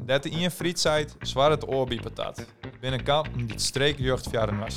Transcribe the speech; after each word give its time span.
Dat 0.00 0.24
in 0.24 0.50
friet 0.50 0.80
zwaar 1.20 1.50
het 1.50 1.68
oor 1.68 1.86
bij 1.86 2.00
patat. 2.00 2.46
Binnen 2.80 3.02
kamp 3.02 3.28
die 3.34 3.46
het 3.46 3.62
via 4.28 4.46
de 4.46 4.56
was 4.56 4.76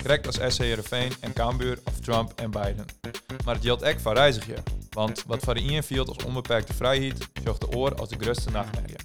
Correct 0.00 0.26
als 0.26 0.54
SC 0.54 0.60
Heerenveen 0.60 1.12
en 1.20 1.32
Cambuur 1.32 1.78
of 1.84 2.00
Trump 2.00 2.32
en 2.36 2.50
Biden. 2.50 2.84
Maar 3.44 3.54
het 3.54 3.64
geldt 3.64 3.84
ook 3.84 4.00
voor 4.00 4.14
reiziger. 4.14 4.62
Want 4.90 5.24
wat 5.26 5.42
voor 5.44 5.54
de 5.54 5.60
infield 5.60 6.08
als 6.08 6.24
onbeperkte 6.24 6.74
vrijheid, 6.74 7.28
zorgt 7.44 7.60
de 7.60 7.76
oor 7.76 7.94
als 7.94 8.08
de 8.08 8.16
grootste 8.20 8.50
nachtmerrie. 8.50 8.96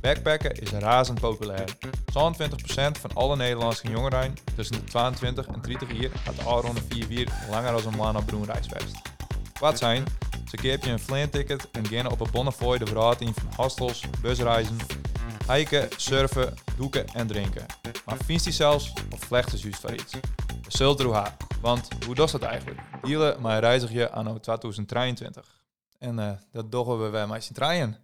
Backpacken 0.00 0.54
is 0.54 0.70
razend 0.70 1.20
populair. 1.20 1.68
22% 1.68 3.00
van 3.00 3.14
alle 3.14 3.36
Nederlandse 3.36 3.88
jongeren 3.88 4.34
tussen 4.56 4.76
de 4.76 4.84
22 4.84 5.46
en 5.46 5.60
30 5.60 6.00
jaar 6.00 6.10
gaat 6.24 6.36
de 6.36 6.42
ronde 6.42 6.80
4 6.88 7.28
langer 7.50 7.72
als 7.72 7.84
een 7.84 7.96
man 7.96 8.16
op 8.16 8.26
Broenreisfest. 8.26 8.96
Wat 9.60 9.78
zijn? 9.78 10.04
Ze 10.54 10.60
keep 10.60 10.84
je 10.84 10.90
een 10.90 10.98
vleenticket 10.98 11.70
en 11.70 11.86
gaan 11.86 12.10
op 12.10 12.20
een 12.20 12.30
Bonnefoy 12.30 12.78
de 12.78 12.86
verraad 12.86 13.16
van 13.18 13.48
hostels, 13.56 14.04
busreizen, 14.20 14.76
hiken, 15.48 15.88
surfen, 15.96 16.54
doeken 16.76 17.06
en 17.06 17.26
drinken. 17.26 17.66
Maar 18.04 18.16
vindt 18.24 18.44
hij 18.44 18.52
zelfs 18.52 18.92
of 19.12 19.20
vlechten 19.20 19.58
juist 19.58 19.80
voor 19.80 19.92
iets? 19.92 20.12
We 20.12 20.20
zullen 20.68 21.12
haar. 21.12 21.36
Want 21.60 21.88
hoe 22.06 22.14
doet 22.14 22.30
dat 22.30 22.42
eigenlijk? 22.42 22.80
Dealen 23.02 23.42
mijn 23.42 23.60
reizigje 23.60 24.10
anno 24.10 24.38
2023. 24.40 25.64
En 25.98 26.18
uh, 26.18 26.30
dat 26.52 26.72
doggen 26.72 27.04
we 27.04 27.10
bij 27.10 27.26
mij 27.26 27.40
trein. 27.52 27.98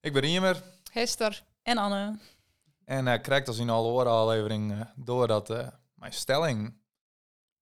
Ik 0.00 0.12
ben 0.12 0.22
Riemer. 0.22 0.62
Hester. 0.92 1.42
En 1.62 1.78
Anne. 1.78 2.18
En 2.84 3.06
uh, 3.06 3.20
krijgt 3.20 3.48
als 3.48 3.58
in 3.58 3.70
alle 3.70 3.88
oren 3.88 4.12
aflevering 4.12 4.72
uh, 4.72 4.80
door 4.96 5.26
dat 5.26 5.50
uh, 5.50 5.66
mijn 5.94 6.12
stelling... 6.12 6.74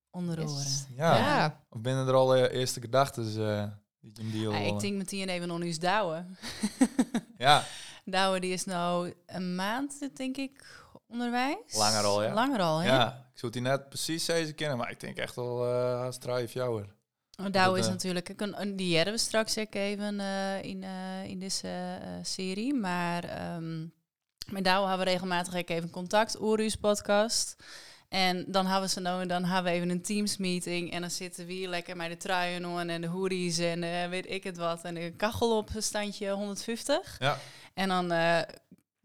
Onder 0.09 0.43
oren. 0.43 0.65
Ja. 0.95 1.15
ja. 1.15 1.63
Of 1.69 1.81
binnen 1.81 2.07
er 2.07 2.13
al 2.13 2.35
eerste 2.35 2.81
gedachten 2.81 3.80
die 4.01 4.39
je. 4.39 4.49
Ja, 4.49 4.57
ik 4.57 4.79
denk 4.79 4.95
meteen 4.95 5.29
even 5.29 5.47
nog 5.47 5.61
eens 5.61 5.79
douwen. 5.79 6.37
ja. 7.37 7.63
Douwen 8.05 8.41
die 8.41 8.53
is 8.53 8.65
nou 8.65 9.13
een 9.25 9.55
maand, 9.55 10.09
denk 10.13 10.37
ik, 10.37 10.65
onderwijs. 11.07 11.75
Langer 11.75 12.03
al, 12.03 12.23
ja. 12.23 12.33
Langer 12.33 12.59
al, 12.59 12.81
ja. 12.81 13.29
Ik 13.33 13.39
zou 13.39 13.51
die 13.51 13.61
net 13.61 13.89
precies 13.89 14.25
deze 14.25 14.53
kennen, 14.53 14.77
maar 14.77 14.91
ik 14.91 14.99
denk 14.99 15.17
echt 15.17 15.35
wel 15.35 15.67
uh, 15.67 16.11
strive 16.11 16.53
jouwer. 16.53 16.95
Oh, 17.39 17.51
Douw 17.51 17.75
is 17.75 17.85
uh, 17.85 17.91
natuurlijk, 17.91 18.33
een, 18.35 18.75
die 18.75 18.95
hebben 18.95 19.13
we 19.13 19.19
straks 19.19 19.57
ook 19.57 19.73
even 19.73 20.19
uh, 20.19 20.63
in, 20.63 20.81
uh, 20.81 21.23
in 21.23 21.39
deze 21.39 21.99
serie. 22.21 22.73
Maar 22.73 23.55
um, 23.55 23.93
met 24.51 24.63
Douw 24.63 24.87
hebben 24.87 25.05
we 25.05 25.11
regelmatig 25.11 25.53
even 25.53 25.89
contact, 25.89 26.39
Oorus 26.39 26.75
podcast. 26.75 27.55
En 28.11 28.45
dan 28.47 28.65
hebben 28.65 28.89
ze 28.89 28.99
nou, 28.99 29.25
dan 29.25 29.43
hebben 29.43 29.71
we 29.71 29.77
even 29.77 29.89
een 29.89 30.01
Teams 30.01 30.37
meeting 30.37 30.91
en 30.91 31.01
dan 31.01 31.11
zitten 31.11 31.45
we 31.45 31.53
hier 31.53 31.67
lekker 31.67 31.95
met 31.95 32.09
de 32.09 32.17
truien 32.17 32.65
aan 32.65 32.89
en 32.89 33.01
de 33.01 33.07
hoodies 33.07 33.57
en 33.57 34.09
weet 34.09 34.29
ik 34.29 34.43
het 34.43 34.57
wat 34.57 34.83
en 34.83 34.93
de 34.93 35.13
kachel 35.17 35.57
op 35.57 35.69
standje 35.77 36.29
150. 36.29 37.15
Ja. 37.19 37.39
En 37.73 37.87
dan 37.87 38.11
uh, 38.11 38.41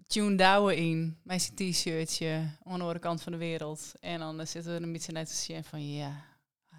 Tune 0.07 0.37
Douwe 0.37 0.77
in, 0.77 1.19
mijn 1.23 1.41
t-shirtje, 1.55 2.33
aan 2.65 2.77
de 2.77 2.83
andere 2.83 2.99
kant 2.99 3.23
van 3.23 3.33
de 3.33 3.39
wereld. 3.39 3.93
En 4.01 4.19
dan 4.19 4.41
uh, 4.41 4.47
zitten 4.47 4.75
we 4.75 4.83
een 4.83 4.93
beetje 4.93 5.13
net 5.13 5.29
te 5.29 5.35
zien 5.35 5.65
van, 5.65 5.93
ja, 5.93 6.25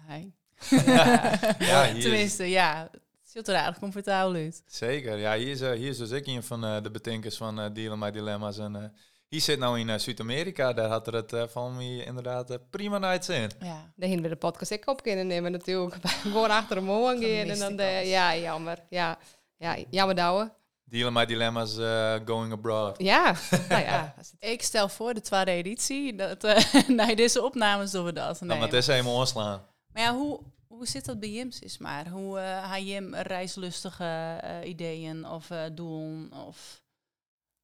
hi. 0.08 0.30
Ja, 0.70 1.38
ja 1.58 1.92
Tenminste, 1.92 2.44
ja, 2.44 2.88
het 2.92 3.02
ziet 3.22 3.48
er 3.48 3.54
eigenlijk 3.54 3.82
comfortabel 3.82 4.34
uit. 4.34 4.62
Zeker, 4.66 5.18
ja, 5.18 5.36
hier 5.36 5.50
is, 5.50 5.60
hier 5.60 5.88
is 5.88 5.98
dus 5.98 6.10
ik 6.10 6.26
een 6.26 6.42
van 6.42 6.60
de 6.82 6.90
betenkers 6.90 7.36
van 7.36 7.72
Dealen 7.72 7.98
My 7.98 8.10
Dilemma's. 8.10 8.58
En 8.58 8.94
hier 9.28 9.40
zit 9.40 9.58
nou 9.58 9.78
in 9.78 10.00
Zuid-Amerika, 10.00 10.72
daar 10.72 10.88
had 10.88 11.06
er 11.06 11.14
het 11.14 11.50
van 11.50 11.76
me 11.76 12.04
inderdaad 12.04 12.58
prima 12.70 12.98
nights 12.98 13.28
in. 13.28 13.50
Ja, 13.60 13.92
daar 13.96 14.08
hebben 14.08 14.22
we 14.22 14.28
de 14.28 14.36
podcast 14.36 14.70
ik 14.70 14.88
op 14.88 15.02
kunnen 15.02 15.26
nemen 15.26 15.52
natuurlijk. 15.52 15.96
Gewoon 16.22 16.50
achter 16.50 16.76
de 16.76 16.82
moon 16.82 17.20
gaan 17.20 17.48
en 17.48 17.58
dan, 17.58 17.76
de, 17.76 18.02
ja, 18.04 18.36
jammer. 18.36 18.78
Ja, 18.88 19.18
ja 19.56 19.76
jammer 19.90 20.16
douwen. 20.16 20.52
Dealen 20.88 21.12
met 21.12 21.28
dilemma's 21.28 21.78
uh, 21.78 22.14
going 22.24 22.52
abroad. 22.52 23.02
Ja, 23.02 23.34
nou 23.68 23.82
ja. 23.82 24.14
ik 24.38 24.62
stel 24.62 24.88
voor 24.88 25.14
de 25.14 25.20
tweede 25.20 25.50
editie. 25.50 26.14
Dat, 26.14 26.44
uh, 26.44 26.88
nee, 26.88 27.16
deze 27.16 27.42
opnames 27.42 27.90
doen 27.90 28.04
we 28.04 28.12
dat. 28.12 28.40
Nee, 28.40 28.58
maar 28.58 28.66
het 28.66 28.76
is 28.76 28.86
helemaal 28.86 29.14
ontslaan. 29.14 29.62
Maar 29.92 30.02
ja, 30.02 30.14
hoe, 30.14 30.40
hoe 30.66 30.86
zit 30.86 31.04
dat 31.04 31.20
bij 31.20 31.30
Jims 31.30 31.60
is 31.60 31.78
maar? 31.78 32.08
Hoe 32.08 32.38
uh, 32.38 32.74
eh, 32.74 32.86
je 32.86 32.94
hem 32.94 33.14
reislustige 33.14 34.40
ideeën 34.64 35.26
of 35.26 35.50
doelen? 35.72 36.32
Of... 36.46 36.82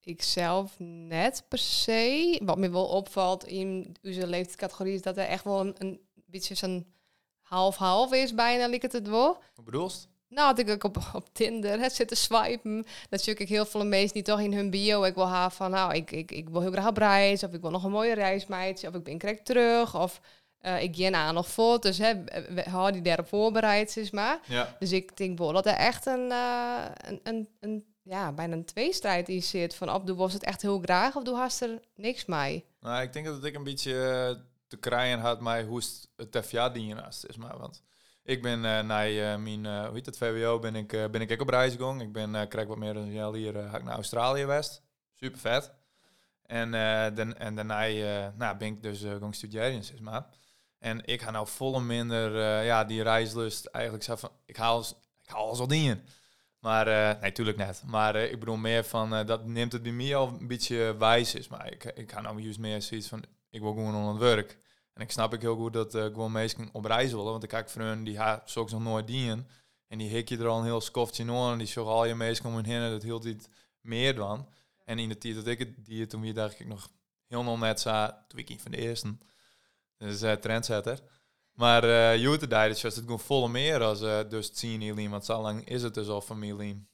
Ik 0.04 0.22
zelf 0.22 0.75
net 0.78 1.44
per 1.48 1.59
se. 1.59 2.41
Wat 2.44 2.59
me 2.59 2.70
wel 2.70 2.87
opvalt 2.87 3.44
in 3.44 3.97
onze 4.03 4.26
leeftijdscategorie 4.26 4.94
is 4.94 5.03
dat 5.03 5.16
er 5.16 5.26
echt 5.26 5.44
wel 5.44 5.60
een, 5.60 5.75
een 5.78 6.00
beetje 6.26 6.54
zo'n 6.54 6.87
half-half 7.41 8.12
is 8.12 8.34
bijna, 8.34 8.69
lijkt 8.69 8.93
het 8.93 9.09
wel. 9.09 9.43
Wat 9.54 9.64
bedoelst? 9.64 10.09
Nou, 10.28 10.54
dat 10.54 10.69
ik 10.69 10.84
op, 10.84 10.97
op 11.12 11.28
Tinder 11.32 11.81
het 11.81 11.93
zitten 11.93 12.16
swipen. 12.16 12.87
Ik 13.10 13.48
heel 13.48 13.66
veel 13.66 13.87
mensen 13.87 14.14
die 14.14 14.22
toch 14.22 14.41
in 14.41 14.53
hun 14.53 14.70
bio. 14.70 15.03
Ik 15.03 15.14
wil 15.14 15.28
haar 15.28 15.53
van, 15.53 15.70
nou, 15.70 15.94
ik, 15.94 16.10
ik, 16.10 16.31
ik 16.31 16.48
wil 16.48 16.60
heel 16.60 16.72
graag 16.72 16.88
op 16.88 16.97
reis. 16.97 17.43
Of 17.43 17.53
ik 17.53 17.60
wil 17.60 17.70
nog 17.70 17.84
een 17.84 17.91
mooie 17.91 18.14
reismeid. 18.14 18.87
Of 18.87 18.94
ik 18.94 19.03
ben 19.03 19.19
correct 19.19 19.44
terug. 19.44 19.97
Of 20.00 20.20
uh, 20.62 20.82
ik 20.82 20.93
ken 20.93 21.14
aan 21.14 21.34
nog 21.34 21.48
foto's. 21.48 21.98
Hè, 21.98 22.12
hou 22.64 22.93
die 22.93 23.03
daarop 23.03 23.28
voorbereid, 23.28 23.97
is 23.97 24.10
maar. 24.10 24.41
Ja. 24.47 24.76
Dus 24.78 24.93
ik 24.93 25.16
denk 25.16 25.38
wel 25.38 25.53
dat 25.53 25.66
er 25.66 25.72
echt 25.72 26.06
een, 26.06 26.31
uh, 26.31 26.84
een, 26.97 27.20
een, 27.22 27.48
een, 27.60 27.84
ja, 28.04 28.32
bijna 28.32 28.54
een 28.54 28.65
tweestrijd 28.65 29.28
in 29.28 29.42
zit. 29.42 29.75
Van, 29.75 29.91
of 29.91 30.03
doe 30.03 30.16
was 30.16 30.32
het 30.32 30.44
echt 30.44 30.62
heel 30.62 30.81
graag 30.81 31.16
of 31.16 31.22
doe 31.22 31.37
hast 31.37 31.62
er 31.62 31.81
niks 31.94 32.25
mee. 32.25 32.65
Nou, 32.81 33.03
ik 33.03 33.12
denk 33.12 33.26
dat 33.26 33.44
ik 33.44 33.54
een 33.54 33.65
beetje 33.65 34.44
te 34.66 34.76
krijgen 34.76 35.19
had 35.19 35.41
mij 35.41 35.65
hoe 35.65 35.82
het 36.16 36.32
TFA 36.32 36.69
dienen 36.69 37.06
is. 37.06 37.37
Maar, 37.37 37.59
want 37.59 37.82
ik 38.22 38.43
ben 38.43 38.64
uh, 38.64 38.81
naar 38.81 39.10
uh, 39.10 39.37
mijn, 39.37 39.66
hoe 39.66 39.94
heet 39.94 40.06
het, 40.06 40.19
VWO, 40.19 40.59
ben 40.59 40.75
ik, 40.75 40.88
ben 40.88 41.20
ik 41.20 41.32
ook 41.32 41.41
op 41.41 41.48
reis 41.48 41.72
gegaan. 41.72 42.00
Ik 42.00 42.12
ben, 42.12 42.48
krijg 42.48 42.66
wat 42.66 42.78
meer 42.78 42.94
dan 42.94 43.12
jaar 43.12 43.32
hier, 43.32 43.56
ik 43.56 43.82
naar 43.82 43.94
Australië 43.94 44.41
geweest. 44.41 44.82
Super 45.12 45.38
vet. 45.38 45.72
En, 46.43 46.70
dan, 47.14 47.37
en 47.37 47.54
daarna 47.54 47.87
nou, 48.37 48.56
ben 48.56 48.69
ik 48.69 48.82
dus 48.82 49.03
gaan 49.20 49.34
studeren, 49.34 49.84
zeg 49.84 50.00
maar. 50.00 50.26
En 50.78 51.04
ik 51.04 51.22
ga 51.22 51.31
nou 51.31 51.47
volle 51.47 51.81
minder, 51.81 52.62
ja, 52.64 52.84
die 52.84 53.03
reislust 53.03 53.66
eigenlijk 53.66 54.04
zo 54.04 54.16
van, 54.16 54.31
ik 54.47 54.56
haal, 54.56 54.81
ik 55.22 55.28
haal 55.28 55.47
alles 55.47 55.59
al 55.59 55.66
dingen. 55.66 56.04
Maar, 56.64 56.84
nee, 56.84 57.16
natuurlijk 57.20 57.56
net. 57.56 57.82
Maar 57.86 58.16
ik 58.16 58.38
bedoel 58.38 58.56
meer 58.56 58.84
van, 58.84 59.26
dat 59.26 59.47
neemt 59.47 59.72
het 59.72 59.82
bij 59.82 59.92
mij 59.92 60.16
al 60.16 60.28
een 60.28 60.47
beetje 60.47 60.97
wijs 60.97 61.34
is. 61.34 61.48
Maar 61.48 61.72
ik, 61.72 61.84
ik 61.84 62.12
ga 62.12 62.20
nou 62.20 62.41
juist 62.41 62.58
meer 62.58 62.82
zoiets 62.82 63.08
van, 63.08 63.25
ik 63.50 63.60
wil 63.60 63.72
gewoon 63.72 63.94
aan 63.94 64.08
het 64.08 64.19
werk. 64.19 64.58
En 64.92 65.02
ik 65.02 65.10
snap 65.10 65.34
ik 65.34 65.41
heel 65.41 65.56
goed 65.56 65.72
dat 65.72 65.91
gewoon 65.91 66.32
mensen 66.32 66.69
op 66.72 66.84
reis 66.84 67.10
willen. 67.10 67.30
Want 67.30 67.42
ik 67.42 67.48
kijk 67.48 67.70
vrienden 67.70 68.04
die 68.04 68.19
haar 68.19 68.42
nog 68.54 68.80
nooit 68.80 69.06
dienen. 69.06 69.48
En 69.88 69.98
die 69.98 70.08
hik 70.08 70.28
je 70.28 70.38
er 70.38 70.47
al 70.47 70.58
een 70.58 70.64
heel 70.64 70.80
skoftje 70.80 71.30
aan. 71.30 71.52
En 71.52 71.58
die 71.58 71.66
zorgen 71.66 71.92
al 71.92 72.04
je 72.04 72.14
mensen 72.14 72.47
om 72.47 72.64
heen. 72.64 72.91
Dat 72.91 73.02
hield 73.02 73.25
iets 73.25 73.48
meer 73.81 74.14
dan. 74.14 74.48
En 74.84 74.98
in 74.98 75.08
de 75.08 75.19
tijd 75.19 75.34
dat 75.34 75.46
ik 75.46 75.58
het 75.58 75.84
die 75.84 76.06
toen 76.06 76.20
weer 76.20 76.34
dacht 76.34 76.60
ik 76.60 76.66
nog 76.66 76.91
heel 77.26 77.42
nog 77.42 77.58
net 77.58 77.81
zo. 77.81 78.10
Toen 78.28 78.38
ik 78.38 78.60
van 78.60 78.70
de 78.70 78.76
eerste. 78.76 79.16
Dus 79.98 80.19
trendsetter. 80.41 81.00
Maar 81.54 81.84
uh, 81.84 82.16
Jute 82.16 82.47
daar 82.47 82.69
is 82.69 82.82
het 82.82 82.94
gewoon 82.94 83.20
volle 83.20 83.48
meer 83.48 83.82
als 83.82 84.03
uh, 84.03 84.19
dus 84.28 84.50
zien 84.53 84.81
jullie. 84.81 85.10
Want 85.10 85.25
zo 85.25 85.41
lang 85.41 85.69
is 85.69 85.82
het 85.82 85.94
dus 85.94 86.09
al 86.09 86.20
familie. 86.20 86.87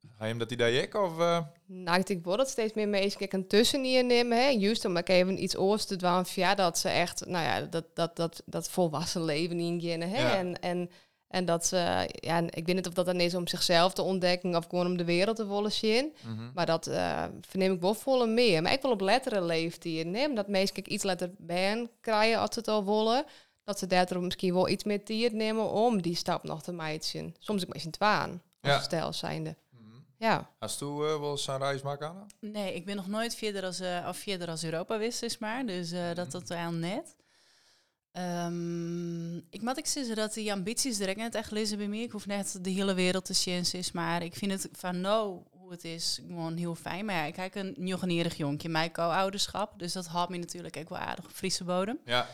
Ga 0.00 0.24
je 0.24 0.34
hem 0.34 0.38
dat 0.38 0.52
idee 0.52 0.82
ik? 0.82 0.94
Of, 0.94 1.18
uh? 1.18 1.38
Nou, 1.66 1.98
ik 1.98 2.06
denk 2.06 2.24
wel 2.24 2.36
dat 2.36 2.48
steeds 2.48 2.72
meer 2.72 2.88
mensen 2.88 3.26
een 3.28 3.48
tussen 3.48 3.80
nemen. 3.80 4.38
Hè. 4.38 4.48
Juist 4.48 4.84
om 4.84 4.96
even 4.96 5.42
iets 5.42 5.56
oors 5.56 5.84
te 5.84 5.96
doen 5.96 6.26
via 6.26 6.54
dat 6.54 6.78
ze 6.78 6.88
echt, 6.88 7.26
nou 7.26 7.44
ja, 7.44 7.60
dat, 7.60 7.84
dat, 7.94 8.16
dat, 8.16 8.42
dat 8.46 8.70
volwassen 8.70 9.24
leven 9.24 9.60
ingaan. 9.60 10.00
Hè. 10.00 10.20
Ja. 10.20 10.36
En, 10.36 10.60
en, 10.60 10.90
en 11.28 11.44
dat 11.44 11.66
ze, 11.66 12.08
ja, 12.14 12.38
ik 12.38 12.66
weet 12.66 12.74
niet 12.74 12.86
of 12.86 12.92
dat 12.92 13.06
dan 13.06 13.20
is 13.20 13.34
om 13.34 13.46
zichzelf 13.46 13.92
te 13.92 14.02
ontdekken 14.02 14.56
of 14.56 14.66
gewoon 14.68 14.86
om 14.86 14.96
de 14.96 15.04
wereld 15.04 15.36
te 15.36 15.46
willen 15.46 15.72
zien. 15.72 16.12
Mm 16.22 16.36
-hmm. 16.36 16.50
Maar 16.54 16.66
dat 16.66 16.86
uh, 16.88 17.24
verneem 17.40 17.72
ik 17.72 17.80
wel 17.80 17.94
volle 17.94 18.26
meer. 18.26 18.62
Maar 18.62 18.72
ik 18.72 18.82
wil 18.82 18.90
op 18.90 19.00
letteren 19.00 19.44
leeftijd 19.44 20.06
nemen. 20.06 20.36
Dat 20.36 20.48
mensen 20.48 20.92
iets 20.92 21.04
letter 21.04 21.30
bij 21.38 21.88
krijgen 22.00 22.38
als 22.38 22.50
ze 22.52 22.58
het 22.58 22.68
al 22.68 22.84
willen. 22.84 23.24
Dat 23.64 23.78
ze 23.78 23.86
daardoor 23.86 24.22
misschien 24.22 24.54
wel 24.54 24.68
iets 24.68 24.84
meer 24.84 25.04
tijd 25.04 25.32
nemen 25.32 25.70
om 25.70 26.02
die 26.02 26.14
stap 26.14 26.42
nog 26.42 26.62
te 26.62 26.72
maken. 26.72 27.34
Soms 27.38 27.62
ik 27.62 27.68
misschien 27.68 27.92
twaan, 27.92 28.30
als 28.60 28.72
ja. 28.72 28.80
stijl 28.80 29.12
zijnde. 29.12 29.56
Ja. 30.22 30.50
Hast 30.58 30.78
du 30.78 30.86
uh, 30.86 31.20
wel 31.20 31.30
eens 31.30 31.46
een 31.46 31.58
reis 31.58 31.82
maken, 31.82 32.26
Nee, 32.40 32.74
ik 32.74 32.84
ben 32.84 32.96
nog 32.96 33.06
nooit 33.06 33.34
verder 33.34 33.64
als, 33.64 33.80
uh, 33.80 34.06
of 34.08 34.16
verder 34.16 34.48
als 34.48 34.64
Europa 34.64 34.98
wist, 34.98 35.22
is 35.22 35.38
maar. 35.38 35.66
Dus 35.66 35.92
uh, 35.92 36.14
dat 36.14 36.30
tot 36.30 36.50
aan 36.50 36.78
net. 36.78 37.16
Um, 38.12 39.36
ik 39.50 39.62
moet 39.62 39.78
ik 39.78 39.86
zeggen 39.86 40.16
dat 40.16 40.34
die 40.34 40.52
ambities 40.52 40.96
direct 40.96 41.18
net 41.18 41.34
echt 41.34 41.50
lezen 41.50 41.78
bij 41.78 41.88
mij. 41.88 41.98
Ik 41.98 42.10
hoef 42.10 42.26
net 42.26 42.58
de 42.60 42.70
hele 42.70 42.94
wereld 42.94 43.24
te 43.24 43.32
zien, 43.32 43.64
is 43.72 43.92
maar 43.92 44.22
ik 44.22 44.34
vind 44.34 44.52
het 44.52 44.68
van 44.72 45.00
nou 45.00 45.40
hoe 45.50 45.70
het 45.70 45.84
is 45.84 46.20
gewoon 46.26 46.56
heel 46.56 46.74
fijn. 46.74 47.04
Maar 47.04 47.14
ja, 47.14 47.24
ik 47.24 47.34
kijk 47.34 47.54
een 47.54 47.74
nieuwgenierig 47.76 48.36
jonkje, 48.36 48.68
mijn 48.68 48.92
co-ouderschap. 48.92 49.78
Dus 49.78 49.92
dat 49.92 50.06
had 50.06 50.28
me 50.28 50.36
natuurlijk 50.36 50.76
ook 50.76 50.88
wel 50.88 50.98
aardig 50.98 51.24
op 51.24 51.30
Friese 51.30 51.64
bodem. 51.64 51.98
Ja. 52.04 52.28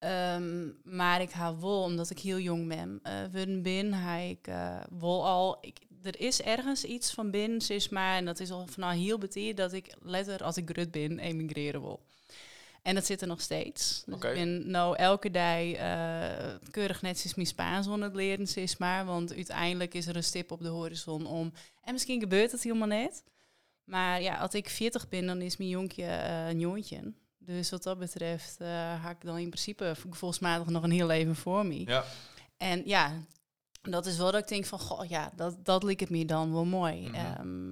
Um, 0.00 0.78
maar 0.84 1.20
ik 1.20 1.30
hou 1.30 1.60
wel, 1.60 1.82
omdat 1.82 2.10
ik 2.10 2.18
heel 2.18 2.38
jong 2.38 2.68
ben, 2.68 3.00
uh, 3.32 3.60
ben, 3.62 3.92
hij 3.92 4.30
ik 4.30 4.48
uh, 4.48 4.80
wel 4.98 5.26
al, 5.26 5.58
ik, 5.60 5.78
er 6.02 6.20
is 6.20 6.42
ergens 6.42 6.84
iets 6.84 7.10
van 7.10 7.30
binnen, 7.30 7.68
is 7.68 7.88
maar, 7.88 8.16
en 8.16 8.24
dat 8.24 8.40
is 8.40 8.50
al 8.50 8.66
vanaf 8.66 8.94
heel 8.94 9.18
betier 9.18 9.54
dat 9.54 9.72
ik 9.72 9.94
letter 10.02 10.44
als 10.44 10.56
ik 10.56 10.70
grut 10.70 10.90
ben, 10.90 11.18
emigreren 11.18 11.80
wil. 11.80 12.00
En 12.82 12.94
dat 12.94 13.06
zit 13.06 13.20
er 13.20 13.26
nog 13.26 13.40
steeds. 13.40 14.02
Dus 14.06 14.14
ik 14.14 14.20
ben 14.20 14.70
nou 14.70 14.96
elke 14.96 15.30
dag 15.30 15.72
eh, 15.72 16.54
keurig 16.70 17.02
netjes 17.02 17.34
mijn 17.34 17.46
Spaans 17.46 17.88
aan 17.88 18.02
het 18.02 18.14
leren, 18.14 18.46
is 18.54 18.76
maar. 18.76 19.04
Want 19.04 19.34
uiteindelijk 19.34 19.94
is 19.94 20.06
er 20.06 20.16
een 20.16 20.24
stip 20.24 20.50
op 20.50 20.62
de 20.62 20.68
horizon 20.68 21.26
om... 21.26 21.52
En 21.82 21.92
misschien 21.92 22.20
gebeurt 22.20 22.52
het 22.52 22.62
helemaal 22.62 22.88
net. 22.88 23.24
Maar 23.84 24.22
ja, 24.22 24.36
als 24.36 24.54
ik 24.54 24.68
40 24.68 25.08
ben, 25.08 25.26
dan 25.26 25.40
is 25.40 25.56
mijn 25.56 25.70
jonkje 25.70 26.04
eh, 26.04 26.48
een 26.48 26.60
joontje. 26.60 27.12
Dus 27.48 27.70
wat 27.70 27.82
dat 27.82 27.98
betreft 27.98 28.60
eh 28.60 29.04
had 29.04 29.10
ik 29.10 29.20
dan 29.20 29.38
in 29.38 29.50
principe 29.50 29.94
gevoelsmatig 30.10 30.66
nog 30.68 30.82
een 30.82 30.90
heel 30.90 31.06
leven 31.06 31.36
voor 31.36 31.66
me. 31.66 31.86
Ja, 31.86 32.04
En 32.56 32.82
ja, 32.84 33.12
dat 33.82 34.06
is 34.06 34.16
wel 34.16 34.32
dat 34.32 34.42
ik 34.42 34.48
denk 34.48 34.64
van, 34.64 34.78
goh, 34.78 35.08
ja, 35.08 35.32
dat, 35.36 35.64
dat 35.64 35.82
lijkt 35.82 36.00
het 36.00 36.10
me 36.10 36.24
dan 36.24 36.52
wel 36.52 36.64
mooi. 36.64 37.10
Ehm, 37.12 37.70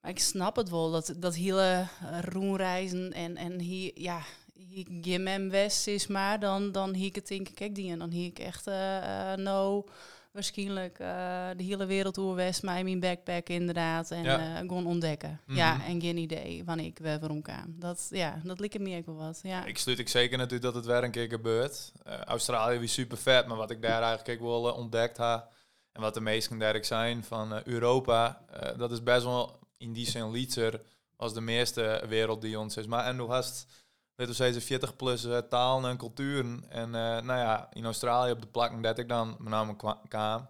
maar 0.00 0.10
ik 0.10 0.18
snap 0.18 0.56
het 0.56 0.70
wel, 0.70 0.90
dat, 0.90 1.14
dat 1.16 1.34
hele 1.34 1.86
uh, 2.02 2.18
roenreizen 2.20 3.12
en, 3.12 3.36
en 3.36 3.60
hier, 3.60 3.90
ja, 3.94 4.22
hier 4.52 4.86
Gim 5.00 5.26
en 5.26 5.50
West 5.50 5.86
is 5.86 6.06
maar, 6.06 6.40
dan, 6.40 6.72
dan 6.72 6.94
hier 6.94 7.06
ik 7.06 7.14
het 7.14 7.28
denk 7.28 7.48
ik, 7.48 7.54
kijk 7.54 7.74
die 7.74 7.90
en 7.90 7.98
dan 7.98 8.10
hier 8.10 8.26
ik 8.26 8.38
echt, 8.38 8.66
eh 8.66 9.32
eh, 9.32 9.38
nou, 9.38 9.86
waarschijnlijk 10.32 10.98
eh, 10.98 11.48
de 11.56 11.62
hele 11.62 11.86
wereld 11.86 12.14
door 12.14 12.34
West, 12.34 12.62
maar 12.62 12.78
in 12.78 12.84
mijn 12.84 13.00
backpack 13.00 13.48
inderdaad, 13.48 14.10
en 14.10 14.22
Ja. 14.22 14.38
eh, 14.54 14.58
gewoon 14.58 14.86
ontdekken. 14.86 15.40
Mhm. 15.46 15.56
Ja, 15.56 15.84
en 15.84 16.00
geen 16.00 16.16
idee 16.16 16.64
wanneer 16.64 16.86
ik 16.86 16.98
weer 16.98 17.18
waarom 17.18 17.42
kwam. 17.42 17.74
Dat, 17.78 18.06
ja, 18.10 18.40
dat 18.44 18.58
lijkt 18.60 18.78
me 18.78 18.96
ook 18.98 19.06
wel 19.06 19.14
wat, 19.16 19.40
ja. 19.42 19.64
ik 19.64 19.78
sluit 19.78 19.98
ik 19.98 20.08
zeker 20.08 20.36
natuurlijk 20.38 20.64
dat 20.64 20.74
het 20.74 20.86
weer 20.86 21.04
een 21.04 21.10
keer 21.10 21.28
gebeurt. 21.28 21.92
Eh, 22.04 22.20
Australië 22.20 22.80
was 22.80 22.92
super 22.92 23.18
vet, 23.18 23.46
maar 23.46 23.56
wat 23.56 23.70
ik 23.70 23.82
daar 23.82 24.02
eigenlijk 24.02 24.40
ook 24.42 24.48
wel 24.48 24.68
eh, 24.68 24.78
ontdekt 24.78 25.16
heb, 25.16 25.48
en 25.92 26.00
wat 26.00 26.14
de 26.14 26.20
meesten 26.20 26.58
daar 26.58 26.76
ook 26.76 26.84
zijn 26.84 27.24
van 27.24 27.54
eh, 27.54 27.62
Europa, 27.64 28.44
eh, 28.50 28.78
dat 28.78 28.90
is 28.92 29.02
best 29.02 29.24
wel 29.24 29.58
in 29.78 29.92
die 29.92 30.06
zin 30.10 30.48
als 31.16 31.34
de 31.34 31.40
meeste 31.40 32.04
wereld 32.08 32.40
die 32.40 32.58
ons 32.58 32.76
is. 32.76 32.86
Maar 32.86 33.04
en 33.04 33.18
hoe 33.18 33.30
hast, 33.30 33.66
weet 34.20 34.28
we 34.28 34.34
zeggen, 34.44 34.62
40 34.62 34.96
plus 34.96 35.24
eh, 35.24 35.38
talen 35.38 35.90
en 35.90 35.96
culturen. 35.96 36.64
En 36.68 36.94
eh, 36.94 37.00
nou 37.22 37.38
ja, 37.38 37.68
in 37.72 37.84
Australië 37.84 38.30
op 38.32 38.40
de 38.40 38.46
plakken 38.46 38.82
dat 38.82 38.98
ik 38.98 39.08
dan 39.08 39.28
met 39.38 39.48
name 39.48 39.76
kwa- 39.76 40.00
kwam, 40.08 40.48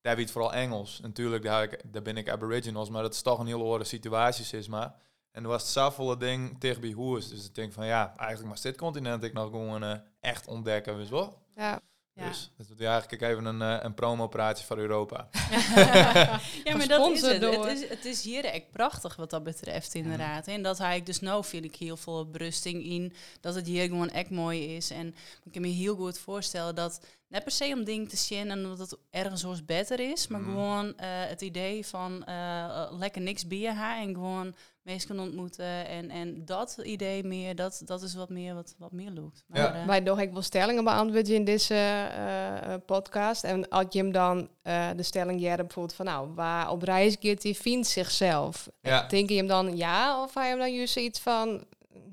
daar 0.00 0.16
weet 0.16 0.30
vooral 0.30 0.52
Engels. 0.52 1.00
Natuurlijk, 1.00 1.42
daar, 1.42 1.78
daar 1.84 2.02
ben 2.02 2.16
ik 2.16 2.28
Aboriginals, 2.30 2.88
maar 2.90 3.02
dat 3.02 3.14
is 3.14 3.22
toch 3.22 3.38
een 3.38 3.46
heel 3.46 3.62
andere 3.62 3.84
situatie, 3.84 4.58
is 4.58 4.68
maar. 4.68 4.94
En 5.30 5.42
er 5.42 5.48
was 5.48 5.62
het 5.62 5.70
zoveel 5.70 6.18
ding 6.18 6.60
tegen 6.60 6.80
bij 6.80 6.92
hoes. 6.92 7.28
Dus 7.28 7.46
ik 7.46 7.54
denk 7.54 7.72
van 7.72 7.86
ja, 7.86 8.16
eigenlijk 8.16 8.48
maar 8.48 8.62
dit 8.62 8.76
continent 8.76 9.22
ik 9.24 9.32
nog 9.32 9.50
gewoon 9.50 9.82
eh, 9.84 9.98
echt 10.20 10.46
ontdekken, 10.46 10.96
je 11.08 11.14
wel. 11.14 11.42
Ja. 11.54 11.80
Ja. 12.18 12.28
Dus 12.28 12.50
dat 12.56 12.66
is 12.78 12.86
eigenlijk 12.86 13.22
even 13.22 13.44
een, 13.44 13.62
eh, 13.62 13.76
een 13.80 13.94
promo-praatje 13.94 14.66
voor 14.66 14.78
Europa. 14.78 15.28
ja, 16.64 16.76
maar 16.76 16.88
dat 16.88 17.10
is 17.10 17.20
het. 17.20 17.42
Het 17.42 17.64
is, 17.64 17.88
het 17.88 18.04
is 18.04 18.22
hier 18.22 18.44
echt 18.44 18.70
prachtig 18.70 19.16
wat 19.16 19.30
dat 19.30 19.42
betreft, 19.44 19.94
inderdaad. 19.94 20.46
En 20.46 20.62
dat 20.62 20.80
ik 20.80 21.06
dus 21.06 21.20
nou, 21.20 21.44
vind 21.44 21.64
ik 21.64 21.76
heel 21.76 21.96
veel 21.96 22.30
berusting 22.30 22.84
in. 22.84 23.12
Dat 23.40 23.54
het 23.54 23.66
hier 23.66 23.86
gewoon 23.88 24.10
echt 24.10 24.30
mooi 24.30 24.76
is. 24.76 24.90
En 24.90 25.06
ik 25.44 25.52
kan 25.52 25.62
me 25.62 25.68
heel 25.68 25.96
goed 25.96 26.18
voorstellen 26.18 26.74
dat, 26.74 27.00
net 27.28 27.42
per 27.42 27.52
se 27.52 27.72
om 27.74 27.84
dingen 27.84 28.08
te 28.08 28.16
zien 28.16 28.50
en 28.50 28.62
dat 28.62 28.78
het 28.78 28.96
ergens 29.10 29.40
zoals 29.40 29.64
beter 29.64 30.00
is, 30.00 30.26
maar 30.26 30.40
Mhm. 30.40 30.50
gewoon 30.50 30.96
eh, 30.96 31.08
het 31.10 31.40
idee 31.40 31.86
van 31.86 32.24
eh, 32.24 32.88
lekker 32.98 33.22
niks 33.22 33.46
bier 33.46 33.72
ha 33.74 34.00
en 34.00 34.14
gewoon 34.14 34.54
mensen 34.88 35.18
ontmoeten. 35.20 35.86
En, 35.86 36.10
en 36.10 36.44
dat 36.44 36.78
idee 36.82 37.24
meer, 37.24 37.54
dat, 37.54 37.82
dat 37.84 38.02
is 38.02 38.14
wat 38.14 38.28
meer 38.28 38.54
wat, 38.54 38.74
wat 38.78 38.92
meer 38.92 39.10
loopt. 39.10 39.44
Maar, 39.46 39.60
Ja. 39.60 39.74
eh, 39.80 39.86
Wij 39.86 40.00
nog 40.00 40.20
ik 40.20 40.32
wel 40.32 40.42
stellingen 40.42 40.84
beantwoorden 40.84 41.34
in 41.34 41.44
deze 41.44 41.74
eh, 41.74 42.72
eh, 42.74 42.80
podcast. 42.86 43.44
En 43.44 43.68
als 43.68 43.84
je 43.90 43.98
hem 43.98 44.12
dan 44.12 44.48
eh, 44.62 44.88
de 44.96 45.02
stelling 45.02 45.40
jaren 45.40 45.64
bijvoorbeeld 45.66 45.94
van 45.96 46.04
nou, 46.06 46.28
waar 46.34 46.70
op 46.70 46.82
reis 46.82 47.16
gaat 47.20 47.42
die 47.42 47.56
vindt 47.56 47.86
zichzelf. 47.86 48.68
Ja. 48.80 49.06
Denk 49.06 49.28
je 49.28 49.36
hem 49.36 49.46
dan 49.46 49.76
ja 49.76 50.22
of 50.22 50.34
hij 50.34 50.48
hem 50.48 50.58
dan 50.58 50.74
juist 50.74 50.96
iets 50.96 51.20
van 51.20 51.64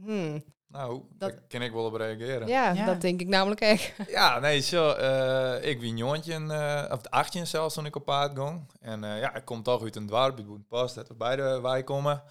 hmm, 0.03 0.43
Nou, 0.67 1.01
Dat- 1.17 1.29
daar 1.29 1.39
kan 1.47 1.61
ik 1.61 1.71
wel 1.71 1.85
op 1.85 1.95
reageren. 1.95 2.47
ja, 2.47 2.71
Ja. 2.71 2.85
dat 2.85 3.01
denk 3.01 3.21
ik 3.21 3.27
namelijk 3.27 3.61
echt. 3.61 3.93
Ja, 4.09 4.39
nee, 4.39 4.59
zo. 4.61 4.89
eh, 4.91 5.69
ik 5.69 5.79
wie 5.79 5.93
jongetje, 5.95 6.33
eh 6.33 6.91
of 6.93 7.01
18 7.09 7.47
zelfs 7.47 7.73
toen 7.73 7.85
ik 7.85 7.95
op 7.95 8.05
paard 8.05 8.39
ging. 8.39 8.67
En 8.81 9.03
eh, 9.03 9.19
ja, 9.19 9.35
ik 9.35 9.45
kom 9.45 9.63
toch 9.63 9.83
uit 9.83 9.95
een 9.95 10.05
dorp, 10.05 10.37
het 10.37 10.47
moet 10.47 10.67
pas 10.67 10.93
dat 10.93 11.07
we 11.07 11.13
beide 11.13 11.61
wij 11.61 11.83
komen. 11.83 12.23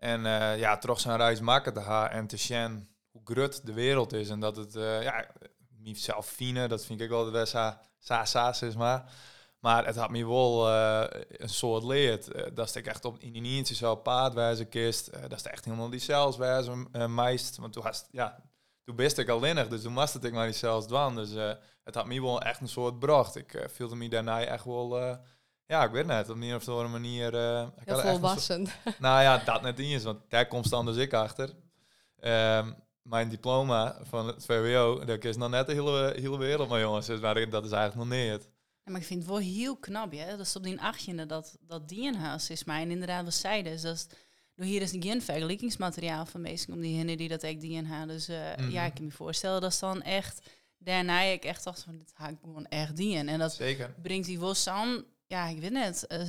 En 0.00 0.26
eh, 0.26 0.58
ja, 0.58 0.78
toch 0.78 1.00
zijn 1.00 1.16
reis 1.16 1.40
maken 1.40 1.74
te 1.74 1.80
gaan 1.80 2.08
en 2.08 2.26
te 2.26 2.36
zien 2.36 2.88
hoe 3.10 3.20
groot 3.24 3.66
de 3.66 3.72
wereld 3.72 4.12
is. 4.12 4.28
En 4.28 4.40
dat 4.40 4.56
het, 4.56 4.76
eh 4.76 5.02
ja, 5.02 5.26
zelf 5.98 6.26
fine, 6.26 6.68
dat 6.68 6.84
vind 6.84 7.00
ik 7.00 7.08
wel 7.08 7.30
de 7.30 7.44
sa 7.98 8.24
saas 8.24 8.62
is 8.62 8.76
maar. 8.76 9.12
Maar 9.60 9.86
het 9.86 9.96
had 9.96 10.10
me 10.10 10.26
wel 10.26 10.68
eh, 10.68 11.20
een 11.28 11.48
soort 11.48 11.84
leerd. 11.84 12.28
eh, 12.32 12.50
dat 12.54 12.74
ik 12.74 12.86
echt 12.86 13.04
op 13.04 13.18
in 13.18 13.32
die 13.32 13.56
eentje 13.56 13.74
zo 13.74 13.94
paard 13.96 14.34
kist. 14.68 15.06
eh, 15.06 15.20
dat 15.22 15.32
is 15.38 15.42
echt 15.42 15.64
helemaal 15.64 15.90
die 15.90 16.00
zelfs 16.00 16.36
wijzen 16.36 16.88
eh, 16.92 17.06
meist. 17.06 17.56
Want 17.56 17.72
toen 17.72 17.82
was 17.82 18.04
ja, 18.10 18.42
toen 18.84 18.96
best 18.96 19.18
ik 19.18 19.28
alleenig, 19.28 19.68
dus 19.68 19.82
toen 19.82 19.92
moest 19.92 20.12
het 20.14 20.24
ik 20.24 20.32
maar 20.32 20.46
niet 20.46 20.56
zelfs 20.56 20.86
doen. 20.86 21.14
Dus 21.14 21.34
eh, 21.34 21.52
het 21.84 21.94
had 21.94 22.06
me 22.06 22.20
wel 22.22 22.40
echt 22.42 22.60
een 22.60 22.68
soort 22.68 22.98
bracht. 22.98 23.36
Ik 23.36 23.54
eh 23.54 23.68
voelde 23.68 23.96
me 23.96 24.08
daarna 24.08 24.44
echt 24.44 24.64
wel, 24.64 24.98
eh, 25.00 25.16
ja, 25.70 25.84
ik 25.84 25.90
weet 25.90 26.06
net, 26.06 26.28
op 26.28 26.36
een 26.40 26.54
of 26.54 26.68
andere 26.68 26.88
manier. 26.88 27.34
eh, 27.34 27.66
ik 27.80 27.86
Heel 27.88 27.98
volwassen. 27.98 28.66
nou 28.98 29.22
ja, 29.22 29.38
dat 29.38 29.62
net 29.62 29.76
niet 29.76 29.92
eens, 29.92 30.02
want 30.04 30.18
daar 30.28 30.46
komt 30.48 30.70
dan 30.70 30.86
dus 30.86 30.96
ik 30.96 31.12
achter. 31.12 31.50
Ehm, 32.20 32.72
mijn 33.02 33.28
diploma 33.28 33.98
van 34.02 34.26
het 34.26 34.44
VWO, 34.44 35.04
dat 35.04 35.24
is 35.24 35.36
nog 35.36 35.50
net 35.50 35.66
de 35.66 35.72
hele, 35.72 36.14
hele 36.20 36.38
wereld, 36.38 36.68
maar 36.68 36.80
jongens, 36.80 37.06
dus, 37.06 37.20
maar 37.20 37.50
dat 37.50 37.64
is 37.64 37.70
eigenlijk 37.72 38.10
nog 38.10 38.18
niet. 38.18 38.48
Ja, 38.84 38.90
maar 38.92 39.00
ik 39.00 39.06
vind 39.06 39.20
het 39.22 39.28
wel 39.30 39.38
heel 39.40 39.76
knap, 39.76 40.12
ja. 40.12 40.30
Dat 40.30 40.46
is 40.46 40.56
op 40.56 40.62
die 40.62 40.80
achttiende 40.80 41.26
dat, 41.26 41.56
dat 41.60 41.88
die 41.88 42.06
een 42.08 42.16
huis 42.16 42.50
is. 42.50 42.64
Maar 42.64 42.80
en 42.80 42.90
inderdaad, 42.90 43.24
wat 43.24 43.34
zij 43.34 43.62
dus, 43.62 43.82
dat 43.82 43.94
is, 43.94 44.06
door 44.54 44.66
hier 44.66 44.82
is 44.82 44.90
geen 45.00 45.22
vergelijkingsmateriaal 45.22 46.26
van 46.26 46.40
mensen 46.40 46.72
om 46.72 46.80
diegenen 46.80 47.16
die 47.16 47.28
dat 47.28 47.42
echt 47.42 47.60
die 47.60 47.78
een 47.78 48.06
Dus 48.06 48.28
eh, 48.28 48.56
Mhm. 48.56 48.70
ja, 48.70 48.84
ik 48.84 48.94
kan 48.94 49.04
me 49.04 49.10
voorstellen 49.10 49.60
dat 49.60 49.72
is 49.72 49.78
dan 49.78 50.02
echt, 50.02 50.50
daarna 50.78 51.20
ik 51.20 51.44
echt 51.44 51.64
dacht 51.64 51.82
van, 51.82 51.98
dit 51.98 52.12
ga 52.14 52.28
ik 52.28 52.36
gewoon 52.42 52.66
echt 52.66 52.96
die 52.96 53.16
En 53.16 53.38
dat 53.38 53.52
Zeker. 53.52 53.94
brengt 54.02 54.26
die 54.26 54.40
wel 54.40 54.54
aan, 54.64 55.04
ja, 55.30 55.46
ik 55.46 55.60
weet 55.60 55.70
net, 55.70 56.06
eh, 56.06 56.20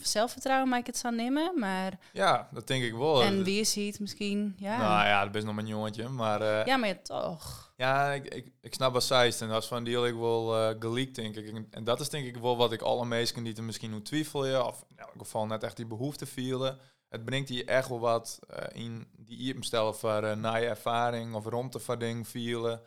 zelfvertrouwen 0.00 0.68
maak 0.68 0.80
ik 0.80 0.86
het 0.86 0.96
zo 0.96 1.10
nemen, 1.10 1.58
maar, 1.58 1.98
Ja, 2.12 2.48
dat 2.52 2.66
denk 2.66 2.84
ik 2.84 2.94
wel. 2.94 3.22
en 3.22 3.44
wie 3.44 3.64
ziet 3.64 4.00
misschien, 4.00 4.54
ja. 4.58 4.76
Nou 4.78 5.06
ja, 5.06 5.26
dat 5.26 5.34
is 5.34 5.44
nog 5.44 5.56
een 5.56 5.66
jongetje, 5.66 6.08
maar 6.08 6.40
eh, 6.40 6.66
ja, 6.66 6.76
maar 6.76 6.88
ja, 6.88 6.98
toch. 7.02 7.72
Ja, 7.76 8.12
ik, 8.12 8.34
ik, 8.34 8.52
ik 8.60 8.74
snap 8.74 8.92
wat 8.92 9.04
zij 9.04 9.26
is. 9.26 9.40
En 9.40 9.48
dat 9.48 9.62
is 9.62 9.68
van 9.68 9.84
die 9.84 10.06
ik 10.06 10.14
wel 10.14 10.56
eh 10.56 10.74
geleakt, 10.78 11.14
denk 11.14 11.36
ik. 11.36 11.48
En, 11.54 11.66
en 11.70 11.84
dat 11.84 12.00
is 12.00 12.08
denk 12.08 12.26
ik 12.26 12.36
wel 12.36 12.56
wat 12.56 12.72
ik 12.72 12.82
alle 12.82 13.04
meesten 13.04 13.44
die 13.44 13.56
er 13.56 13.62
misschien 13.62 13.92
hoe 13.92 14.02
twijfelen, 14.02 14.66
of 14.66 14.84
in 14.88 14.98
elk 14.98 15.12
geval 15.18 15.46
net 15.46 15.62
echt 15.62 15.76
die 15.76 15.86
behoefte 15.86 16.26
vielen. 16.26 16.78
Het 17.08 17.24
brengt 17.24 17.48
hier 17.48 17.66
echt 17.66 17.88
wel 17.88 18.00
wat 18.00 18.38
eh, 18.48 18.82
in 18.82 19.06
die 19.16 19.44
je 19.44 19.56
stellen 19.60 19.94
voor 19.94 20.24
uh, 20.24 20.32
na 20.34 20.56
je 20.56 20.66
ervaring 20.66 21.34
of 21.34 21.46
ruimtevarding 21.46 22.28
vielen, 22.28 22.80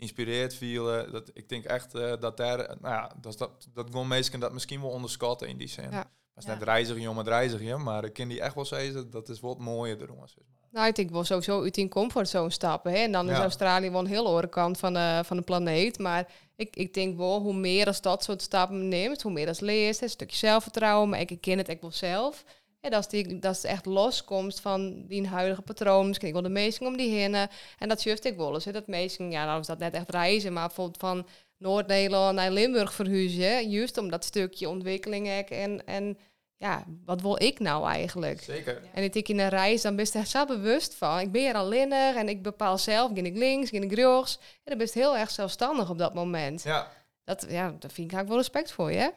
inspireerd 0.00 0.54
vielen. 0.54 1.12
Dat, 1.12 1.30
ik 1.34 1.48
denk 1.48 1.64
echt 1.64 1.94
eh, 1.94 2.12
dat 2.20 2.36
daar, 2.36 2.58
eh, 2.60 2.76
nou 2.80 2.94
ja, 2.94 3.10
dat, 3.20 3.38
dat, 3.38 3.68
dat 3.74 3.86
gewoon 3.90 4.08
meesten 4.08 4.40
dat 4.40 4.52
misschien 4.52 4.80
wel 4.80 4.90
onderschatten 4.90 5.48
in 5.48 5.56
die 5.58 5.68
zin. 5.68 5.90
Ja. 5.90 6.10
Dat 6.34 6.44
is 6.44 6.44
Ja. 6.44 6.54
net 6.54 6.62
reiziger 6.62 7.08
om 7.10 7.18
het 7.18 7.26
reiziger, 7.28 7.80
maar 7.80 8.04
ik 8.04 8.12
kan 8.12 8.28
die 8.28 8.40
echt 8.40 8.54
wel 8.54 8.64
zeggen, 8.64 9.10
dat 9.10 9.28
is 9.28 9.40
wat 9.40 9.58
mooier 9.58 10.02
erom. 10.02 10.26
Zeg 10.26 10.36
maar. 10.36 10.68
Nou, 10.72 10.86
ik 10.88 10.94
denk 10.94 11.10
wel 11.10 11.24
sowieso 11.24 11.62
uit 11.62 11.74
die 11.74 11.88
comfortzone 11.88 12.50
stappen. 12.50 12.92
Hè? 12.92 12.98
En 12.98 13.12
dan 13.12 13.30
is 13.30 13.36
Ja. 13.36 13.42
Australië 13.42 13.90
wel 13.90 14.00
een 14.00 14.06
heel 14.06 14.26
andere 14.26 14.48
kant 14.48 14.78
van 14.78 14.92
de, 14.92 15.20
van 15.24 15.36
de 15.36 15.42
planeet. 15.42 15.98
Maar 15.98 16.28
ik, 16.56 16.76
ik 16.76 16.94
denk 16.94 17.16
wel, 17.16 17.40
hoe 17.40 17.54
meer 17.54 17.86
als 17.86 18.00
dat 18.00 18.24
soort 18.24 18.42
stappen 18.42 18.88
neemt, 18.88 19.22
hoe 19.22 19.32
meer 19.32 19.46
dat 19.46 19.60
leest, 19.60 19.98
hè, 20.00 20.04
een 20.06 20.12
stukje 20.12 20.36
zelfvertrouwen, 20.36 21.08
maar 21.08 21.20
ik 21.20 21.40
ken 21.40 21.58
het 21.58 21.68
echt 21.68 21.80
wel 21.80 21.92
zelf. 21.92 22.44
Ja, 22.80 22.88
dat, 22.88 23.00
is 23.00 23.08
die, 23.08 23.38
dat 23.38 23.54
is 23.54 23.64
echt 23.64 23.86
loskomst 23.86 24.60
van 24.60 25.06
die 25.06 25.26
huidige 25.26 25.62
patroon. 25.62 26.06
Misschien 26.06 26.28
ik 26.28 26.34
wel 26.34 26.42
de 26.42 26.48
meesten 26.48 26.86
om 26.86 26.96
die 26.96 27.10
heen. 27.10 27.34
En 27.78 27.88
dat 27.88 28.02
juist 28.02 28.24
ik 28.24 28.36
wel 28.36 28.54
eens. 28.54 28.64
hè, 28.64 28.72
Dat 28.72 28.86
meesten, 28.86 29.30
ja, 29.30 29.44
nou 29.44 29.60
is 29.60 29.66
dat 29.66 29.78
net 29.78 29.94
echt 29.94 30.10
reizen, 30.10 30.52
maar 30.52 30.66
bijvoorbeeld 30.66 30.98
van 30.98 31.26
Noord-Nederland 31.56 32.34
naar 32.34 32.50
Limburg 32.50 32.94
verhuizen. 32.94 33.42
hè, 33.42 33.58
Juist 33.58 33.98
om 33.98 34.10
dat 34.10 34.24
stukje 34.24 34.68
ontwikkeling 34.68 35.26
hè, 35.26 35.40
en, 35.40 35.86
en 35.86 36.18
ja, 36.56 36.84
wat 37.04 37.20
wil 37.20 37.42
ik 37.42 37.58
nou 37.58 37.86
eigenlijk? 37.88 38.42
Zeker. 38.42 38.82
En 38.94 39.02
ik 39.02 39.28
in 39.28 39.38
een 39.38 39.48
reis, 39.48 39.82
dan 39.82 39.96
ben 39.96 40.06
je 40.12 40.18
er 40.18 40.26
zo 40.26 40.44
bewust 40.44 40.94
van. 40.94 41.18
Ik 41.18 41.32
ben 41.32 41.40
hier 41.40 41.54
alleen 41.54 41.92
en 41.92 42.28
ik 42.28 42.42
bepaal 42.42 42.78
zelf, 42.78 43.10
ga 43.14 43.22
ik 43.22 43.36
links, 43.36 43.70
ga 43.70 43.76
ik 43.76 43.92
rechts. 43.92 44.36
En 44.36 44.60
dan 44.64 44.78
ben 44.78 44.86
je 44.92 44.98
heel 44.98 45.16
erg 45.16 45.30
zelfstandig 45.30 45.90
op 45.90 45.98
dat 45.98 46.14
moment. 46.14 46.62
Ja. 46.62 46.90
Dat, 47.24 47.46
ja, 47.48 47.62
daar 47.62 47.90
vind 47.90 48.10
ik 48.10 48.12
eigenlijk 48.12 48.28
wel 48.28 48.36
respect 48.36 48.72
voor 48.72 48.92
je. 48.92 49.12